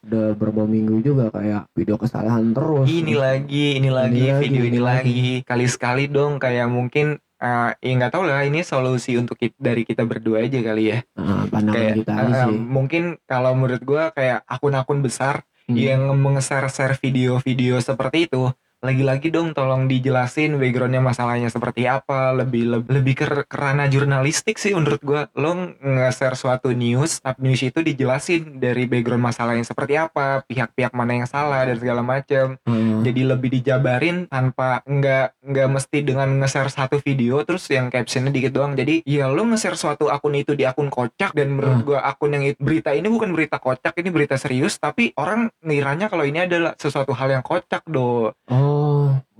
Udah 0.03 0.27
beberapa 0.35 0.63
minggu 0.67 0.97
juga 1.03 1.25
kayak 1.31 1.71
video 1.79 1.97
kesalahan 1.97 2.51
terus. 2.51 2.87
Ini 2.91 3.15
lagi 3.15 3.67
ini 3.79 3.91
lagi 3.91 4.23
video 4.43 4.63
ini 4.67 4.81
lagi. 4.83 5.11
lagi. 5.11 5.33
Kali 5.47 5.67
sekali 5.71 6.05
dong 6.11 6.43
kayak 6.43 6.67
mungkin 6.67 7.23
eh 7.43 7.75
ya 7.75 7.93
nggak 7.99 8.13
tahu 8.15 8.23
lah 8.23 8.47
ini 8.47 8.63
solusi 8.63 9.19
untuk 9.19 9.35
kita, 9.35 9.59
dari 9.59 9.83
kita 9.83 10.07
berdua 10.07 10.47
aja 10.47 10.63
kali 10.63 10.95
ya. 10.95 10.99
Pandangan 11.19 11.75
kayak 11.75 11.93
kita 11.99 12.13
eh, 12.15 12.31
sih. 12.47 12.55
mungkin 12.55 13.03
kalau 13.27 13.53
menurut 13.59 13.83
gua 13.83 14.15
kayak 14.15 14.47
akun-akun 14.47 15.03
besar 15.03 15.43
Hmm. 15.73 15.81
yang 15.81 16.03
meng-share-share 16.21 17.01
video-video 17.01 17.81
seperti 17.81 18.29
itu 18.29 18.53
lagi-lagi 18.83 19.31
dong 19.31 19.55
tolong 19.55 19.87
dijelasin 19.87 20.59
backgroundnya 20.59 20.99
masalahnya 20.99 21.47
seperti 21.47 21.87
apa. 21.87 22.35
Lebih 22.35 22.63
lebih, 22.69 22.91
lebih 22.91 23.15
ke, 23.15 23.27
ke 23.47 23.57
ranah 23.57 23.87
jurnalistik 23.87 24.59
sih 24.59 24.75
menurut 24.75 24.99
gua. 25.01 25.31
Lo 25.33 25.55
nge-share 25.79 26.35
suatu 26.35 26.75
news 26.75 27.23
tapi 27.23 27.47
news 27.47 27.63
itu 27.63 27.79
dijelasin 27.79 28.59
dari 28.59 28.85
background 28.85 29.23
masalahnya 29.23 29.63
seperti 29.63 29.95
apa 29.95 30.43
pihak-pihak 30.43 30.91
mana 30.93 31.17
yang 31.17 31.29
salah 31.31 31.63
dan 31.63 31.79
segala 31.79 32.03
macam 32.03 32.59
Hmm. 32.63 33.03
jadi 33.03 33.23
lebih 33.29 33.49
dijabarin 33.53 34.27
tanpa 34.27 34.83
nggak 34.83 35.27
nggak 35.41 35.69
mesti 35.71 35.99
dengan 36.03 36.29
nge-share 36.37 36.67
satu 36.69 36.99
video 36.99 37.39
terus 37.43 37.71
yang 37.71 37.87
captionnya 37.87 38.29
dikit 38.29 38.51
doang. 38.53 38.75
Jadi 38.75 39.07
ya 39.07 39.31
lo 39.31 39.47
nge-share 39.47 39.79
suatu 39.79 40.11
akun 40.11 40.35
itu 40.35 40.53
di 40.53 40.67
akun 40.67 40.91
kocak 40.91 41.31
dan 41.33 41.55
menurut 41.55 41.71
Hmm. 41.79 41.87
gua 41.87 42.01
akun 42.03 42.35
yang 42.35 42.45
it- 42.45 42.59
berita 42.59 42.91
ini 42.91 43.07
bukan 43.07 43.31
berita 43.31 43.57
kocak 43.57 43.95
ini 43.97 44.11
berita 44.11 44.35
serius 44.35 44.75
tapi 44.77 45.15
orang 45.15 45.55
ngiranya 45.61 46.11
kalau 46.11 46.27
ini 46.27 46.43
adalah 46.43 46.75
sesuatu 46.75 47.15
hal 47.15 47.31
yang 47.31 47.45
kocak 47.45 47.87
do. 47.87 48.35
Oh 48.51 48.72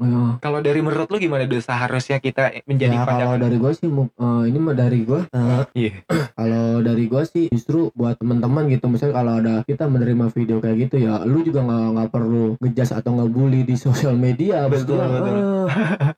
ya. 0.03 0.23
kalau 0.43 0.59
dari 0.59 0.81
menurut 0.83 1.07
lo 1.07 1.17
gimana 1.17 1.47
do 1.47 1.59
seharusnya 1.59 2.19
kita 2.19 2.65
menjadi 2.67 2.95
ya 2.95 3.01
kalau 3.03 3.09
pandangan 3.09 3.39
dari 3.41 3.57
gue 3.59 3.73
sih 3.75 3.89
eh, 3.89 4.43
ini 4.51 4.59
mah 4.59 4.75
dari 4.75 4.99
gue 5.07 5.21
eh, 5.31 5.63
Iya. 5.75 5.93
kalau 6.39 6.65
dari 6.83 7.05
gue 7.07 7.23
sih 7.25 7.45
justru 7.51 7.89
buat 7.95 8.19
teman-teman 8.19 8.67
gitu 8.69 8.87
misalnya 8.91 9.15
kalau 9.15 9.33
ada 9.39 9.55
kita 9.65 9.85
menerima 9.87 10.27
video 10.35 10.57
kayak 10.59 10.77
gitu 10.89 10.97
ya 11.07 11.23
lu 11.23 11.41
juga 11.43 11.61
nggak 11.65 11.87
nggak 11.95 12.09
perlu 12.11 12.45
ngejas 12.59 12.91
atau 12.93 13.11
ngebully 13.17 13.63
di 13.63 13.77
sosial 13.85 14.19
media 14.19 14.67
Betul, 14.67 14.99
gua, 14.99 15.07
betul. 15.09 15.35
ah, 15.39 15.67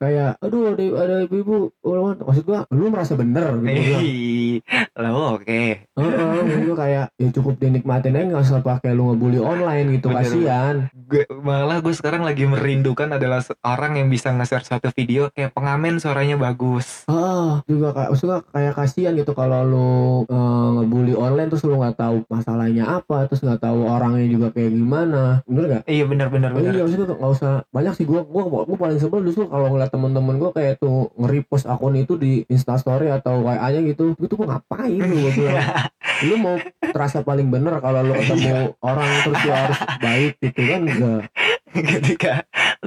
kayak 0.01 0.31
aduh 0.41 0.73
ada, 0.73 0.83
ada 1.05 1.15
ibu-ibu 1.25 1.55
oh, 1.83 2.13
maksud 2.15 2.43
gua 2.43 2.59
lu 2.73 2.89
merasa 2.89 3.13
bener 3.13 3.47
gitu 3.61 3.95
lo 4.95 5.37
oke. 5.37 5.61
Heeh, 5.85 5.85
maksud 5.95 6.25
gua 6.25 6.34
kayak 6.75 7.05
ya 7.15 7.27
cukup 7.31 7.55
dinikmatin 7.57 8.13
aja 8.13 8.25
nggak 8.27 8.43
usah 8.43 8.59
pakai 8.59 8.91
lu 8.91 9.09
ngebully 9.09 9.39
online 9.39 9.95
gitu 9.95 10.07
Bener. 10.07 10.19
kasihan 10.21 10.75
gue 10.93 11.23
malah 11.37 11.79
gue 11.79 11.91
sekarang 11.91 12.21
lagi 12.21 12.43
merindukan 12.43 13.09
adalah 13.09 13.39
seorang 13.39 13.97
yang 13.97 14.07
bisa 14.07 14.29
nge-share 14.29 14.61
satu 14.61 14.91
video 14.91 15.31
kayak 15.31 15.51
pengamen 15.51 15.97
suaranya 15.97 16.35
bagus 16.35 17.05
Ah, 17.05 17.61
juga 17.65 17.91
kayak 17.91 18.09
maksudnya 18.11 18.39
kayak 18.49 18.73
kasihan 18.73 19.13
gitu 19.13 19.31
kalau 19.31 19.61
lu 19.63 19.91
eh, 20.25 20.69
ngebully 20.75 21.13
online 21.13 21.47
terus 21.47 21.63
lu 21.63 21.77
nggak 21.77 21.95
tahu 21.95 22.17
masalahnya 22.27 22.83
apa, 22.91 23.25
terus 23.25 23.39
nggak 23.39 23.61
tahu 23.61 23.85
orangnya 23.85 24.25
juga 24.25 24.47
kayak 24.49 24.71
gimana. 24.71 25.45
Bener 25.45 25.63
gak? 25.69 25.83
iya 25.85 26.03
benar 26.03 26.27
benar 26.27 26.49
Oh, 26.51 26.59
iya 26.59 26.81
maksudnya 26.81 27.13
nggak 27.13 27.31
usah 27.31 27.53
banyak 27.69 27.93
sih 27.93 28.05
gua 28.05 28.25
gua 28.25 28.43
gua 28.65 28.75
paling 28.75 28.97
sebel 28.97 29.21
justru 29.23 29.45
kalau 29.45 29.69
ngeliat 29.69 29.93
temen-temen 29.93 30.35
gua 30.35 30.51
kayak 30.51 30.81
tuh 30.81 31.13
nge-repost 31.15 31.65
akun 31.65 31.95
itu 31.95 32.17
di 32.17 32.41
Instastory 32.47 33.07
atau 33.09 33.45
WA-nya 33.45 33.85
gitu. 33.85 34.17
Itu 34.17 34.33
gua 34.35 34.57
ngapain 34.57 34.99
lu 34.99 35.15
gua 35.21 35.31
bilang. 35.31 35.57
Lu 36.23 36.35
mau 36.39 36.55
terasa 36.79 37.19
paling 37.25 37.51
bener 37.51 37.75
kalau 37.83 37.99
lu 38.05 38.13
ketemu 38.15 38.71
orang 38.79 39.09
terus 39.27 39.39
lu 39.43 39.51
harus 39.51 39.79
baik 39.99 40.33
gitu 40.39 40.61
kan 40.63 40.81
enggak. 40.87 41.21
ketika 41.75 42.31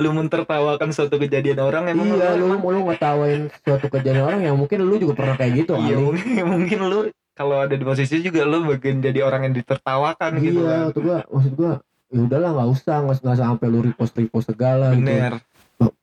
lu 0.00 0.16
mentertawakan 0.16 0.96
suatu 0.96 1.20
kejadian 1.20 1.60
orang 1.60 1.92
emang 1.92 2.08
Iya, 2.16 2.40
lu, 2.40 2.56
lu 2.56 2.72
lu 2.72 2.80
ngetawain 2.88 3.52
suatu 3.60 3.92
kejadian 3.92 4.24
orang 4.24 4.40
yang 4.48 4.56
mungkin 4.56 4.80
lu 4.80 4.96
juga 4.96 5.12
pernah 5.12 5.36
kayak 5.36 5.52
gitu 5.60 5.76
iya 5.76 6.00
mungkin, 6.00 6.24
mungkin 6.56 6.78
lu 6.88 6.98
kalau 7.36 7.68
ada 7.68 7.76
di 7.76 7.84
posisi 7.84 8.24
juga 8.24 8.48
lu 8.48 8.64
bagian 8.64 9.04
jadi 9.04 9.20
orang 9.22 9.50
yang 9.50 9.54
ditertawakan 9.60 10.40
gitu 10.40 10.64
iya 10.64 10.72
kan. 10.72 10.80
maksud 10.88 11.02
gua 11.04 11.18
maksud 11.28 11.52
gua 11.52 11.72
ya 12.08 12.18
udahlah 12.24 12.50
nggak 12.56 12.70
usah 12.72 12.96
nggak 13.04 13.16
nggak 13.20 13.38
sampai 13.44 13.66
lu 13.68 13.78
repost 13.84 14.12
repost 14.16 14.46
segala 14.48 14.96
gitu. 14.96 15.04
Bener. 15.04 15.32
Oh, 15.36 15.40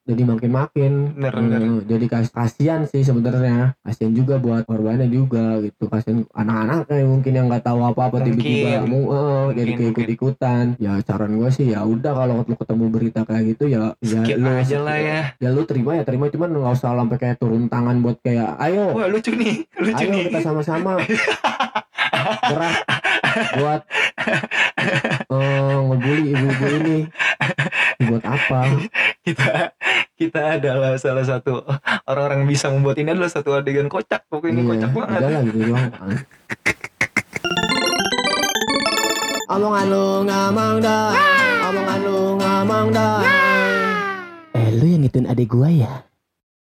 jadi 0.05 0.21
makin 0.21 0.51
makin 0.53 0.93
Bener, 1.17 1.33
bener. 1.33 1.61
jadi 1.89 2.05
kas 2.05 2.29
kasihan 2.29 2.85
sih 2.85 3.01
sebenarnya. 3.01 3.73
Kasihan 3.81 4.13
juga 4.13 4.37
buat 4.37 4.61
korbannya 4.69 5.09
juga 5.09 5.57
gitu. 5.65 5.89
Kasihan 5.89 6.29
anak-anak 6.29 6.85
kayak 6.85 7.07
mungkin 7.09 7.31
yang 7.33 7.45
nggak 7.49 7.65
tahu 7.65 7.81
apa-apa 7.81 8.21
tiba-tiba 8.21 8.85
mau 8.85 9.01
eh, 9.09 9.45
jadi 9.57 9.71
ikut 9.89 10.09
ikutan 10.13 10.77
ya 10.77 11.01
saran 11.01 11.33
gua 11.41 11.49
sih 11.49 11.73
ya 11.73 11.81
udah 11.81 12.13
kalau 12.13 12.45
lu 12.45 12.53
ketemu 12.53 12.85
berita 12.93 13.25
kayak 13.25 13.43
gitu 13.57 13.65
ya 13.65 13.97
ya 14.05 14.21
skip 14.21 14.37
lu 14.37 14.49
aja 14.53 14.77
lah 14.85 14.97
ya. 15.01 15.19
Ya 15.41 15.49
lu 15.49 15.65
terima 15.65 15.97
ya 15.97 16.05
terima. 16.05 16.29
Cuman 16.29 16.53
nggak 16.53 16.77
usah 16.77 16.93
sampai 16.93 17.17
kayak 17.17 17.37
turun 17.41 17.65
tangan 17.65 17.97
buat 18.05 18.21
kayak 18.21 18.61
ayo. 18.61 18.93
Wah 18.93 19.09
lucu 19.09 19.33
nih 19.33 19.65
lucu 19.81 20.05
ayo 20.05 20.13
nih. 20.13 20.21
kita 20.29 20.39
sama-sama. 20.45 21.01
Gerak 22.49 22.73
buat 23.59 23.81
eh, 25.35 25.77
ngebully 25.83 26.23
ibu-ibu 26.31 26.65
ini 26.79 26.99
buat 28.03 28.23
apa? 28.23 28.59
Kita 29.25 29.73
kita 30.15 30.61
adalah 30.61 30.95
salah 31.01 31.25
satu 31.25 31.65
orang-orang 32.05 32.45
yang 32.45 32.51
bisa 32.53 32.69
membuat 32.69 33.01
ini 33.01 33.09
adalah 33.11 33.27
satu 33.27 33.57
adegan 33.57 33.89
kocak. 33.89 34.21
Pokoknya 34.29 34.53
ini 34.53 34.61
kocak 34.69 34.89
banget. 34.93 35.17
udah 35.17 35.29
lah 35.33 35.41
gitu 35.43 35.57
doang. 35.65 35.89
Omongan 39.45 39.85
lu 39.89 40.05
ngamang 40.29 40.75
dah 40.77 41.09
omongan 41.65 41.99
lu 42.05 42.19
ngamang 42.37 42.87
dah 42.93 43.21
eh 44.53 44.69
lu 44.77 44.85
yang 44.85 45.01
ngituin 45.01 45.25
adik 45.25 45.49
gua 45.49 45.69
ya 45.69 45.93